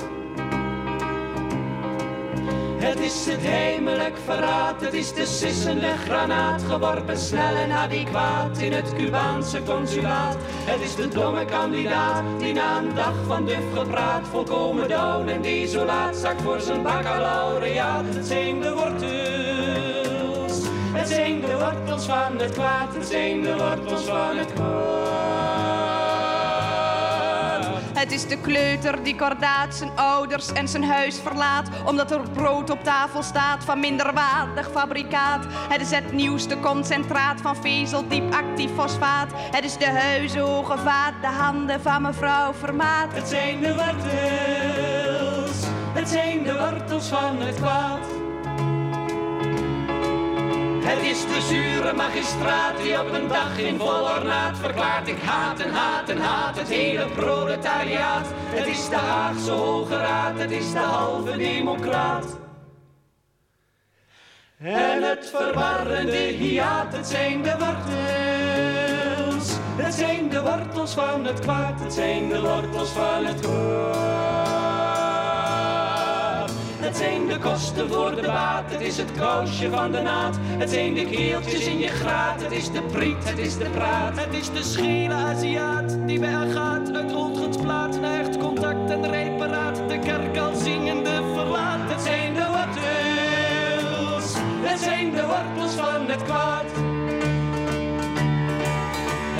Het 2.88 3.00
is 3.00 3.26
het 3.26 3.42
heimelijk 3.42 4.16
verraad, 4.24 4.80
het 4.80 4.94
is 4.94 5.12
de 5.12 5.26
sissende 5.26 5.96
granaat, 6.04 6.62
geworpen 6.62 7.18
snel 7.18 7.54
en 7.54 7.70
adequaat 7.70 8.58
in 8.58 8.72
het 8.72 8.94
Cubaanse 8.94 9.62
consulaat. 9.62 10.36
Het 10.40 10.80
is 10.80 10.94
de 10.94 11.08
domme 11.08 11.44
kandidaat 11.44 12.24
die 12.38 12.52
na 12.52 12.78
een 12.78 12.94
dag 12.94 13.14
van 13.26 13.44
duf 13.44 13.64
gepraat, 13.74 14.26
volkomen 14.28 14.88
down 14.88 15.28
en 15.28 15.42
desolaat, 15.42 16.16
zakt 16.16 16.42
voor 16.42 16.60
zijn 16.60 16.82
baccalaureaat. 16.82 18.14
Het 18.14 18.26
zijn 18.26 18.60
de 18.60 18.72
wortels, 18.74 20.62
het 20.92 21.08
zijn 21.08 21.40
de 21.40 21.58
wortels 21.58 22.06
van 22.06 22.38
het 22.38 22.52
kwaad, 22.52 22.94
het 22.94 23.06
zijn 23.06 23.42
de 23.42 23.56
wortels 23.56 24.04
van 24.04 24.36
het 24.36 24.52
kwaad. 24.52 25.07
Het 27.98 28.12
is 28.12 28.26
de 28.26 28.40
kleuter 28.40 29.02
die 29.02 29.16
kordaat 29.16 29.74
zijn 29.74 29.90
ouders 29.96 30.52
en 30.52 30.68
zijn 30.68 30.84
huis 30.84 31.20
verlaat. 31.20 31.68
Omdat 31.86 32.10
er 32.10 32.30
brood 32.30 32.70
op 32.70 32.84
tafel 32.84 33.22
staat 33.22 33.64
van 33.64 33.80
minderwaardig 33.80 34.70
fabrikaat. 34.70 35.44
Het 35.48 35.80
is 35.80 35.90
het 35.90 36.12
nieuwste 36.12 36.60
concentraat 36.60 37.40
van 37.40 37.56
vezeldiep 37.56 38.32
actief 38.32 38.70
fosfaat. 38.74 39.28
Het 39.34 39.64
is 39.64 39.76
de 39.76 39.90
huizenhoge 39.90 40.78
vaat, 40.78 41.12
de 41.20 41.26
handen 41.26 41.80
van 41.80 42.02
mevrouw 42.02 42.52
Vermaat. 42.52 43.14
Het 43.14 43.28
zijn 43.28 43.60
de 43.60 43.74
wortels, 43.74 45.56
het 45.94 46.08
zijn 46.08 46.42
de 46.42 46.58
wortels 46.58 47.08
van 47.08 47.40
het 47.40 47.54
kwaad. 47.54 48.07
Het 50.88 51.02
is 51.02 51.20
de 51.20 51.40
zure 51.40 51.92
magistraat 51.92 52.76
die 52.82 53.00
op 53.00 53.12
een 53.12 53.28
dag 53.28 53.58
in 53.58 53.78
vol 53.78 54.02
ornaat 54.02 54.58
verklaart 54.58 55.08
Ik 55.08 55.22
haat 55.22 55.60
en 55.60 55.70
haat 55.70 56.08
en 56.08 56.18
haat 56.18 56.58
het 56.58 56.68
hele 56.68 57.06
proletariaat. 57.06 58.26
Het 58.32 58.66
is 58.66 58.88
de 58.88 58.96
Haagse 58.96 59.50
Hoge 59.50 59.96
Raad, 59.96 60.38
het 60.38 60.50
is 60.50 60.72
de 60.72 60.78
halve 60.78 61.36
democraat. 61.36 62.38
En 64.58 65.02
het 65.02 65.30
verwarrende 65.34 66.16
hiaat, 66.16 66.92
het 66.96 67.06
zijn 67.06 67.42
de 67.42 67.54
wortels. 67.58 67.88
Het 69.76 69.94
zijn 69.94 70.28
de 70.28 70.42
wortels 70.42 70.94
van 70.94 71.24
het 71.24 71.40
kwaad, 71.40 71.80
het 71.80 71.92
zijn 71.92 72.28
de 72.28 72.40
wortels 72.40 72.88
van 72.88 73.24
het 73.24 73.40
kwaad 73.40 74.57
het 76.88 76.96
zijn 76.96 77.26
de 77.26 77.38
kosten 77.38 77.88
voor 77.88 78.14
de 78.14 78.22
baat, 78.22 78.70
het 78.70 78.80
is 78.80 78.96
het 78.96 79.12
kousje 79.12 79.70
van 79.70 79.92
de 79.92 80.00
naad. 80.00 80.36
Het 80.40 80.70
zijn 80.70 80.94
de 80.94 81.04
keeltjes 81.04 81.66
in 81.66 81.78
je 81.78 81.88
graat, 81.88 82.42
het 82.42 82.52
is 82.52 82.70
de 82.70 82.82
priet, 82.82 83.28
het 83.28 83.38
is 83.38 83.56
de 83.56 83.70
praat. 83.70 84.20
Het 84.20 84.34
is 84.34 84.50
de 84.50 84.62
schele 84.62 85.14
Aziat 85.14 85.98
die 86.06 86.18
bij 86.18 86.30
haar 86.30 86.48
gaat, 86.48 86.92
uit 86.92 87.14
Oldgensplaat 87.14 88.00
naar 88.00 88.20
echt 88.20 88.38
contact 88.38 88.90
en 88.90 89.10
rijparaat. 89.10 89.76
De 89.88 89.98
kerk 89.98 90.36
al 90.36 90.54
zingende 90.54 91.22
verlaat, 91.34 91.90
het 91.90 92.02
zijn 92.02 92.34
de 92.34 92.46
wortels, 92.46 94.34
het 94.62 94.80
zijn 94.80 95.10
de 95.10 95.26
wortels 95.26 95.74
van 95.74 96.08
het 96.08 96.22
kwaad. 96.22 96.87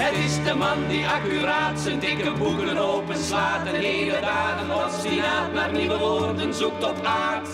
Het 0.09 0.17
is 0.17 0.45
de 0.45 0.55
man 0.55 0.89
die 0.89 1.07
accuraat 1.07 1.81
zijn 1.81 1.99
dikke 1.99 2.33
boeken 2.33 2.79
openslaat 2.79 3.67
en 3.67 3.75
hele 3.75 4.21
dagen 4.21 4.85
obstinaat 4.85 5.53
naar 5.53 5.73
nieuwe 5.73 5.99
woorden 5.99 6.55
zoekt 6.55 6.85
op 6.85 7.05
aard. 7.05 7.49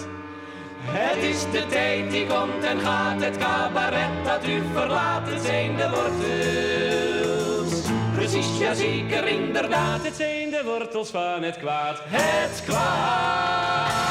Het 0.81 1.23
is 1.23 1.51
de 1.51 1.67
tijd 1.67 2.11
die 2.11 2.27
komt 2.27 2.65
en 2.65 2.81
gaat, 2.81 3.23
het 3.23 3.37
cabaret 3.37 4.25
dat 4.25 4.47
u 4.47 4.63
verlaat, 4.73 5.29
het 5.29 5.43
zijn 5.43 5.77
de 5.77 5.91
wortels. 5.91 7.83
Precies, 8.15 8.59
ja 8.59 8.75
zeker, 8.75 9.27
inderdaad, 9.27 10.05
het 10.05 10.15
zijn 10.15 10.51
de 10.51 10.63
wortels 10.65 11.11
van 11.11 11.43
het 11.43 11.59
kwaad. 11.59 12.01
Het 12.05 12.63
kwaad. 12.65 14.04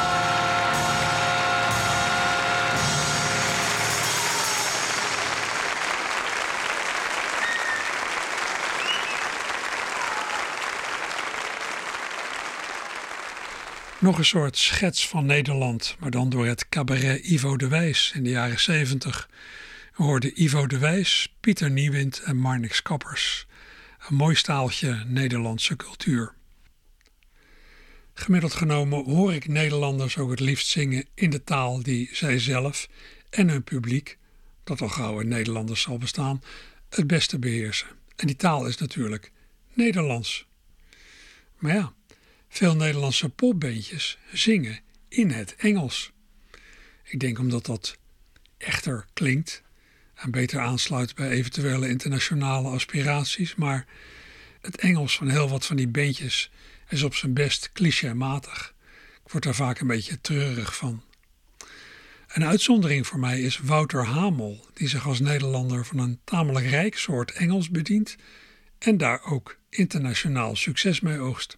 Nog 14.04 14.18
een 14.18 14.26
soort 14.26 14.58
schets 14.58 15.08
van 15.08 15.26
Nederland, 15.26 15.96
maar 16.00 16.12
dan 16.12 16.30
door 16.30 16.46
het 16.46 16.70
cabaret 16.70 17.26
Ivo 17.26 17.58
de 17.58 17.68
Wijs 17.68 18.12
in 18.16 18.24
de 18.24 18.30
jaren 18.30 18.60
70. 18.60 19.30
We 19.96 20.04
hoorden 20.04 20.42
Ivo 20.44 20.68
de 20.68 20.78
Wijs, 20.78 21.36
Pieter 21.40 21.72
Niewind 21.72 22.20
en 22.20 22.38
Marnix 22.38 22.82
Kappers. 22.82 23.48
Een 24.08 24.16
mooi 24.16 24.36
staaltje 24.36 25.04
Nederlandse 25.08 25.76
cultuur. 25.76 26.34
Gemiddeld 28.14 28.54
genomen 28.54 29.04
hoor 29.04 29.34
ik 29.34 29.48
Nederlanders 29.48 30.18
ook 30.18 30.30
het 30.30 30.40
liefst 30.40 30.68
zingen 30.68 31.06
in 31.14 31.30
de 31.30 31.44
taal 31.44 31.84
die 31.84 32.10
zij 32.12 32.40
zelf 32.40 32.88
en 33.30 33.50
hun 33.50 33.64
publiek, 33.64 34.18
dat 34.64 34.82
al 34.82 34.90
gauw 34.90 35.20
in 35.20 35.28
Nederlanders 35.28 35.82
zal 35.82 35.98
bestaan, 35.98 36.42
het 36.90 37.08
beste 37.08 37.40
beheersen. 37.40 37.88
En 38.16 38.28
die 38.28 38.36
taal 38.36 38.66
is 38.66 38.78
natuurlijk 38.78 39.32
Nederlands. 39.74 40.48
Maar 41.58 41.74
ja, 41.74 41.94
veel 42.54 42.76
Nederlandse 42.76 43.30
popbandjes 43.30 44.18
zingen 44.32 44.80
in 45.08 45.32
het 45.32 45.56
Engels. 45.56 46.12
Ik 47.04 47.20
denk 47.20 47.40
omdat 47.40 47.66
dat 47.66 47.98
echter 48.58 49.06
klinkt 49.14 49.62
en 50.16 50.32
beter 50.32 50.60
aansluit 50.60 51.16
bij 51.16 51.30
eventuele 51.30 51.90
internationale 51.90 52.70
aspiraties, 52.70 53.56
maar 53.56 53.86
het 54.62 54.78
Engels 54.78 55.18
van 55.18 55.30
heel 55.30 55.50
wat 55.50 55.66
van 55.66 55.76
die 55.76 55.88
bandjes 55.88 56.52
is 56.90 57.04
op 57.04 57.16
zijn 57.16 57.34
best 57.34 57.72
clichématig. 57.72 58.74
Ik 59.26 59.32
word 59.32 59.44
daar 59.44 59.56
vaak 59.56 59.80
een 59.80 59.88
beetje 59.88 60.22
treurig 60.22 60.76
van. 60.76 61.04
Een 62.28 62.46
uitzondering 62.46 63.08
voor 63.08 63.20
mij 63.20 63.42
is 63.42 63.58
Wouter 63.58 64.06
Hamel, 64.06 64.66
die 64.74 64.88
zich 64.88 65.08
als 65.08 65.20
Nederlander 65.20 65.86
van 65.86 65.98
een 65.98 66.20
tamelijk 66.24 66.66
rijk 66.66 66.98
soort 66.98 67.32
Engels 67.32 67.70
bedient 67.70 68.16
en 68.80 68.98
daar 68.98 69.24
ook 69.24 69.58
internationaal 69.70 70.56
succes 70.56 71.00
mee 71.00 71.20
oogst. 71.20 71.58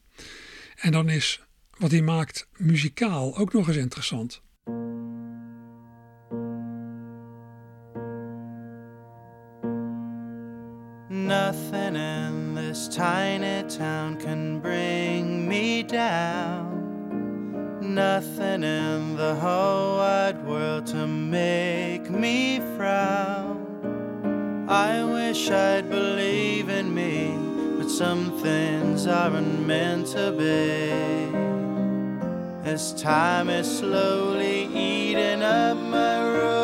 En 0.76 0.92
dan 0.92 1.10
is 1.10 1.44
wat 1.78 1.92
hij 1.92 2.02
maakt 2.02 2.48
muzikaal 2.58 3.38
ook 3.38 3.54
nog 3.54 3.68
eens 3.68 3.78
interessant. 3.78 4.44
Nothing 11.10 11.96
in 11.96 12.56
this 12.56 12.88
tiny 12.88 13.64
town 13.64 14.18
can 14.18 14.60
bring 14.60 15.48
me 15.48 15.84
down. 15.84 16.76
Nothing 17.82 18.64
in 18.64 19.16
the 19.16 19.36
whole 19.36 19.98
wide 19.98 20.44
world 20.46 20.86
to 20.88 21.08
make 21.08 22.10
me 22.10 22.60
frown. 22.76 23.66
I 24.68 25.04
wish 25.04 25.50
I'd 25.50 25.90
believe 25.90 26.70
in 26.70 26.94
me, 26.94 27.32
some 27.98 28.32
things 28.42 29.08
aren't 29.08 29.66
meant 29.66 30.08
to 30.08 30.34
be. 30.34 30.92
As 32.70 32.92
time 33.02 33.48
is 33.50 33.80
slowly 33.80 34.66
eating 34.76 35.42
up 35.42 35.78
my 35.78 36.20
room, 36.36 36.58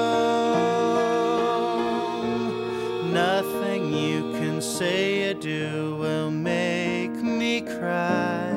nothing 3.13 3.93
you 3.93 4.33
can 4.33 4.61
say 4.61 5.29
or 5.29 5.33
do 5.35 5.95
will 5.95 6.31
make 6.31 7.13
me 7.13 7.61
cry. 7.61 8.51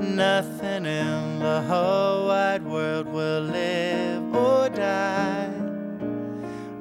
Nothing 0.00 0.86
in 0.86 1.38
the 1.38 1.62
whole 1.68 2.26
wide 2.26 2.64
world 2.64 3.06
will 3.06 3.42
live 3.42 4.34
or 4.34 4.68
die. 4.70 5.52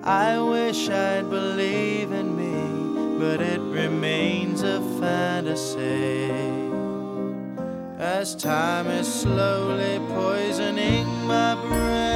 I 0.01 0.39
wish 0.39 0.89
I'd 0.89 1.29
believe 1.29 2.11
in 2.11 2.35
me, 2.35 3.19
but 3.19 3.39
it 3.39 3.59
remains 3.99 4.61
a 4.63 4.79
fantasy. 5.01 6.31
As 7.99 8.33
time 8.33 8.87
is 8.87 9.13
slowly 9.13 9.99
poisoning 10.13 11.05
my 11.27 11.55
brain. 11.67 12.09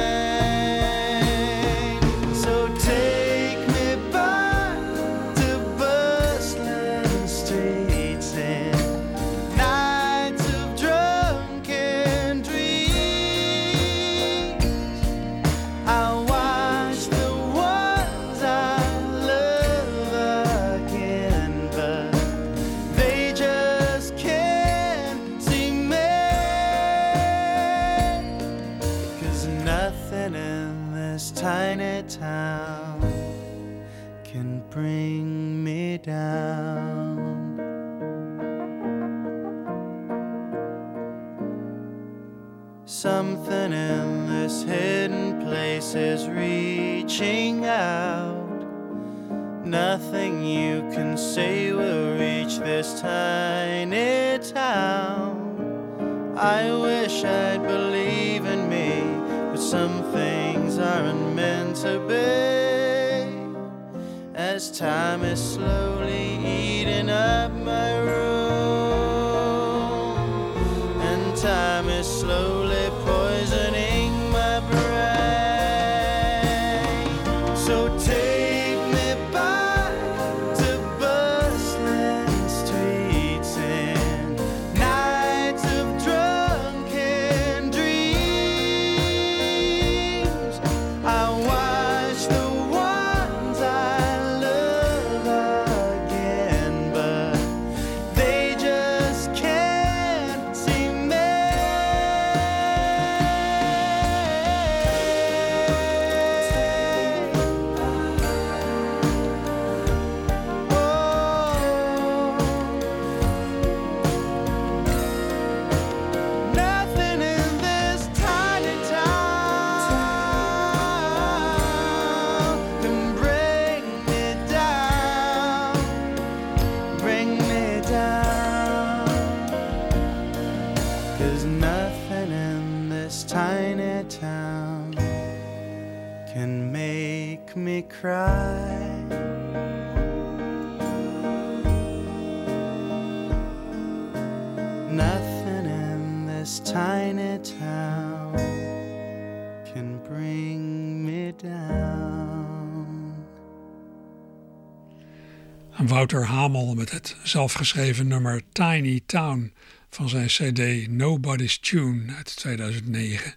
Wouter 156.04 156.30
Hamel 156.30 156.74
met 156.74 156.90
het 156.90 157.16
zelfgeschreven 157.22 158.08
nummer 158.08 158.42
Tiny 158.52 159.00
Town 159.06 159.52
van 159.90 160.08
zijn 160.08 160.26
CD 160.26 160.88
Nobody's 160.88 161.58
Tune 161.58 162.14
uit 162.14 162.36
2009. 162.36 163.34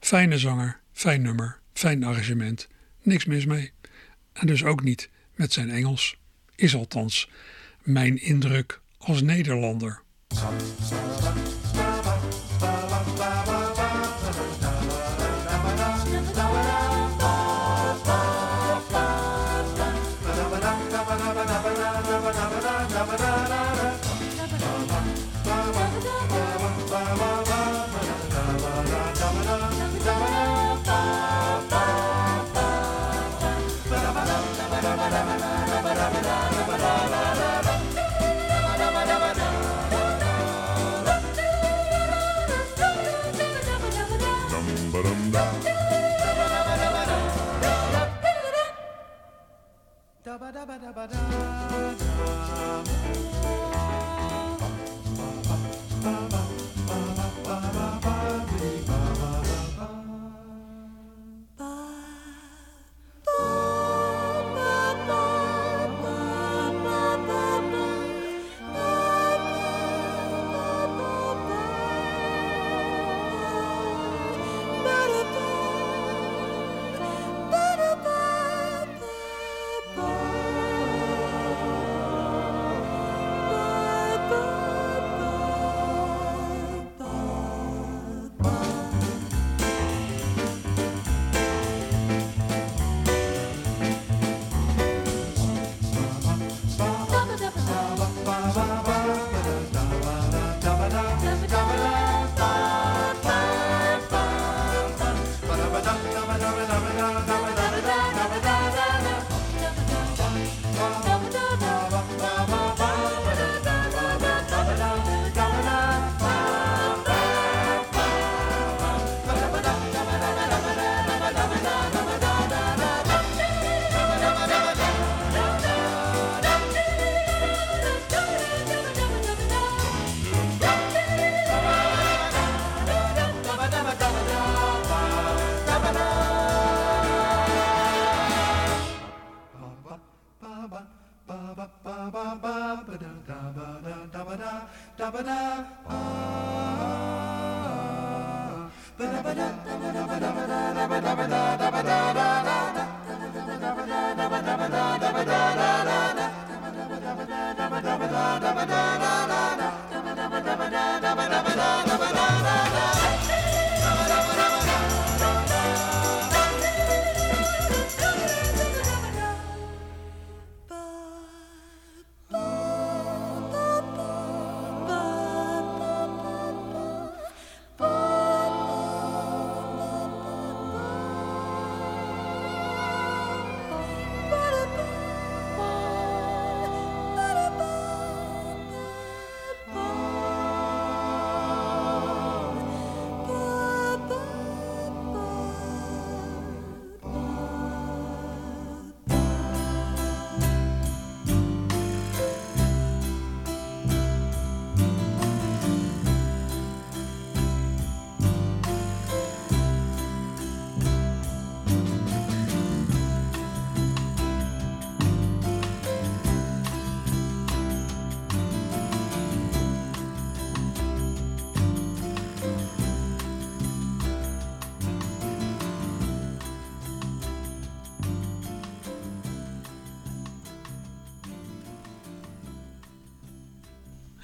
Fijne 0.00 0.38
zanger, 0.38 0.80
fijn 0.92 1.22
nummer, 1.22 1.60
fijn 1.72 2.04
arrangement, 2.04 2.68
niks 3.02 3.24
mis 3.24 3.46
mee. 3.46 3.72
En 4.32 4.46
dus 4.46 4.64
ook 4.64 4.82
niet 4.82 5.08
met 5.34 5.52
zijn 5.52 5.70
Engels, 5.70 6.16
is 6.54 6.74
althans 6.74 7.30
mijn 7.82 8.22
indruk 8.22 8.80
als 8.98 9.22
Nederlander. 9.22 10.02
ba 50.46 50.64
ba 50.66 50.78
ba 50.78 51.06
ba 51.08 51.16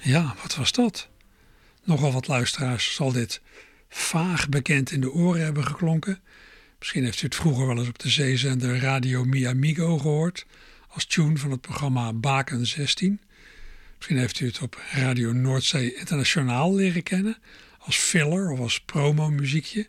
Ja, 0.03 0.35
wat 0.41 0.55
was 0.55 0.71
dat? 0.71 1.09
Nogal 1.83 2.11
wat 2.11 2.27
luisteraars 2.27 2.93
zal 2.93 3.11
dit 3.11 3.41
vaag 3.89 4.49
bekend 4.49 4.91
in 4.91 5.01
de 5.01 5.11
oren 5.11 5.43
hebben 5.43 5.65
geklonken. 5.65 6.21
Misschien 6.79 7.03
heeft 7.03 7.21
u 7.21 7.25
het 7.25 7.35
vroeger 7.35 7.67
wel 7.67 7.77
eens 7.77 7.87
op 7.87 7.99
de 7.99 8.09
zeezender 8.09 8.79
Radio 8.79 9.23
Mi 9.25 9.47
Amigo 9.47 9.97
gehoord, 9.97 10.45
als 10.87 11.05
tune 11.05 11.37
van 11.37 11.51
het 11.51 11.61
programma 11.61 12.13
Baken 12.13 12.65
16. 12.65 13.21
Misschien 13.95 14.17
heeft 14.17 14.39
u 14.39 14.45
het 14.45 14.61
op 14.61 14.81
Radio 14.91 15.31
Noordzee 15.31 15.95
Internationaal 15.95 16.75
leren 16.75 17.03
kennen, 17.03 17.37
als 17.77 17.97
filler 17.97 18.49
of 18.49 18.59
als 18.59 18.81
promomuziekje. 18.81 19.87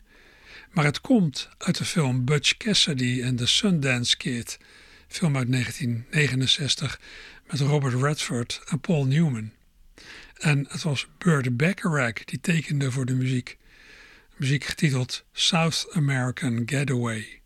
Maar 0.71 0.85
het 0.85 1.01
komt 1.01 1.49
uit 1.57 1.77
de 1.77 1.85
film 1.85 2.25
Butch 2.25 2.57
Cassidy 2.57 3.21
en 3.21 3.35
The 3.35 3.47
Sundance 3.47 4.17
Kid, 4.17 4.57
film 5.07 5.37
uit 5.37 5.51
1969 5.51 6.99
met 7.47 7.59
Robert 7.59 8.01
Redford 8.01 8.61
en 8.65 8.79
Paul 8.79 9.05
Newman. 9.05 9.51
En 10.35 10.65
het 10.69 10.83
was 10.83 11.07
Burt 11.17 11.57
Bacharach 11.57 12.23
die 12.25 12.39
tekende 12.39 12.91
voor 12.91 13.05
de 13.05 13.13
muziek. 13.13 13.57
Muziek 14.35 14.63
getiteld 14.63 15.25
South 15.31 15.87
American 15.91 16.63
Getaway. 16.65 17.41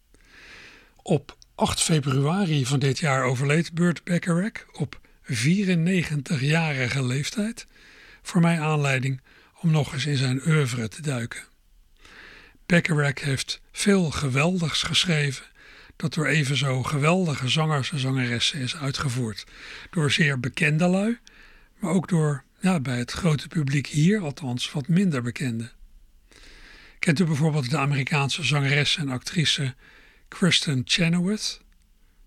Op 1.02 1.38
8 1.56 1.82
februari 1.82 2.66
van 2.66 2.80
dit 2.80 3.00
jaar 3.00 3.24
overleed 3.24 3.74
Burt 3.74 4.04
Bacharach 4.04 4.66
op 4.72 5.00
94-jarige 5.24 7.04
leeftijd. 7.04 7.68
Voor 8.22 8.42
mij 8.42 8.60
aanleiding 8.60 9.22
om 9.62 9.72
nog 9.72 9.94
eens 9.94 10.06
in 10.06 10.18
zijn 10.18 10.48
oeuvre 10.48 10.88
te 10.88 11.02
duiken. 11.02 11.44
Bacharach 12.66 13.22
heeft 13.22 13.62
veel 13.72 14.12
geweldigs 14.12 14.84
geschreven 14.84 15.46
dat 15.96 16.14
door 16.14 16.26
even 16.26 16.58
zo 16.58 16.84
geweldige 16.84 17.48
zangers 17.48 17.92
en 17.92 18.00
zangeressen 18.00 18.60
is 18.60 18.76
uitgevoerd. 18.76 19.46
Door 19.90 20.12
zeer 20.12 20.40
bekende 20.40 20.88
lui, 20.88 21.18
maar 21.80 21.92
ook 21.92 22.08
door 22.08 22.44
ja, 22.62 22.80
bij 22.80 22.98
het 22.98 23.12
grote 23.12 23.48
publiek 23.48 23.88
hier 23.88 24.22
althans 24.22 24.72
wat 24.72 24.88
minder 24.88 25.22
bekende. 25.22 25.72
Kent 27.00 27.20
u 27.20 27.26
bijvoorbeeld 27.26 27.70
de 27.70 27.78
Amerikaanse 27.78 28.44
zangeres 28.44 28.98
en 28.98 29.10
actrice 29.10 29.76
Kristen 30.28 30.82
Chenoweth? 30.86 31.62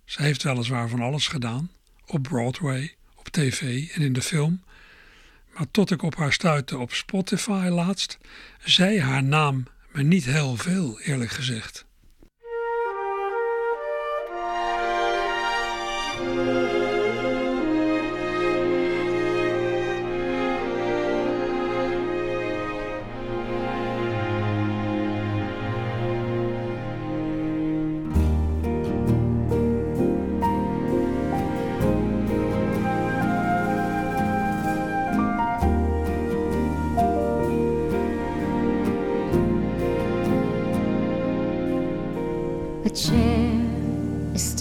Zij 0.05 0.24
heeft 0.24 0.43
weliswaar 0.43 0.89
van 0.89 1.01
alles 1.01 1.28
gedaan, 1.28 1.70
op 2.07 2.22
Broadway, 2.22 2.95
op 3.14 3.28
tv 3.28 3.91
en 3.95 4.03
in 4.03 4.12
de 4.12 4.22
film. 4.22 4.62
Maar 5.55 5.70
tot 5.70 5.91
ik 5.91 6.03
op 6.03 6.16
haar 6.16 6.33
stuitte 6.33 6.78
op 6.78 6.93
Spotify 6.93 7.68
laatst, 7.70 8.18
zei 8.64 9.01
haar 9.01 9.22
naam 9.22 9.66
me 9.93 10.03
niet 10.03 10.24
heel 10.24 10.57
veel, 10.57 11.01
eerlijk 11.01 11.30
gezegd. 11.30 11.85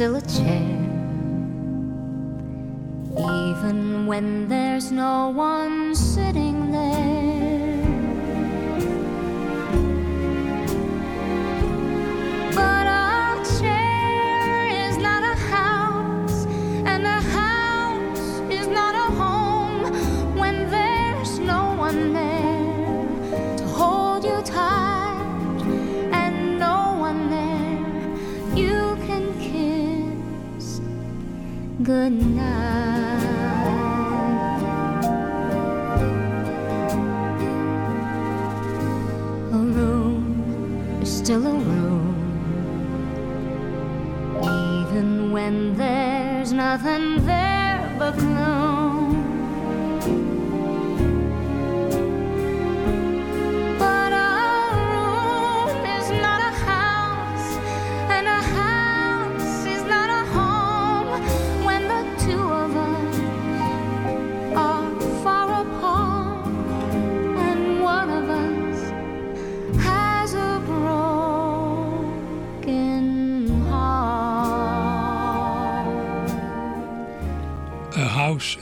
Still 0.02 0.16
a 0.16 0.22
chair. 0.22 0.64
Even 3.20 4.08
when 4.08 4.47
there's 4.47 4.91
no 4.91 5.30
one 5.30 5.80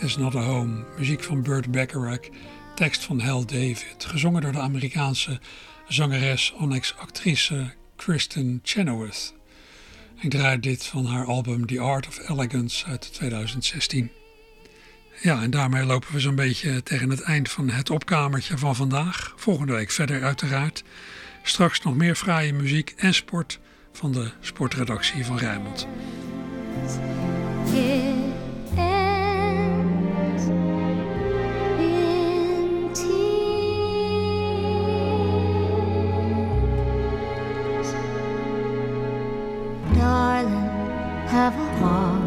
is 0.09 0.17
Not 0.17 0.35
a 0.35 0.41
Home, 0.41 0.85
muziek 0.97 1.23
van 1.23 1.41
Burt 1.41 1.71
Bacharach, 1.71 2.29
tekst 2.75 3.03
van 3.03 3.19
Hal 3.19 3.45
David, 3.45 4.05
gezongen 4.05 4.41
door 4.41 4.51
de 4.51 4.59
Amerikaanse 4.59 5.39
zangeres, 5.87 6.53
Onyx-actrice 6.53 7.73
Kristen 7.95 8.59
Chenoweth. 8.63 9.33
Ik 10.21 10.29
draai 10.29 10.59
dit 10.59 10.85
van 10.85 11.05
haar 11.05 11.25
album 11.25 11.65
The 11.65 11.79
Art 11.79 12.07
of 12.07 12.29
Elegance 12.29 12.85
uit 12.85 13.13
2016. 13.13 14.11
Ja, 15.21 15.41
en 15.41 15.49
daarmee 15.49 15.83
lopen 15.83 16.13
we 16.13 16.19
zo'n 16.19 16.35
beetje 16.35 16.83
tegen 16.83 17.09
het 17.09 17.21
eind 17.21 17.49
van 17.49 17.69
het 17.69 17.89
opkamertje 17.89 18.57
van 18.57 18.75
vandaag. 18.75 19.33
Volgende 19.35 19.73
week 19.73 19.91
verder 19.91 20.23
uiteraard. 20.23 20.83
Straks 21.43 21.81
nog 21.81 21.95
meer 21.95 22.15
fraaie 22.15 22.53
muziek 22.53 22.93
en 22.97 23.13
sport 23.13 23.59
van 23.91 24.11
de 24.11 24.31
sportredactie 24.39 25.25
van 25.25 25.37
Rijnmond. 25.37 25.87
Darling, 39.99 40.69
have 41.27 41.53
a 41.59 41.69
heart. 41.79 42.23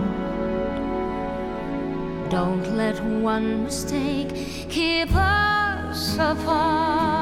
Don't 2.30 2.76
let 2.76 3.02
one 3.02 3.64
mistake 3.64 4.28
keep 4.68 5.08
us 5.14 6.16
apart. 6.18 7.21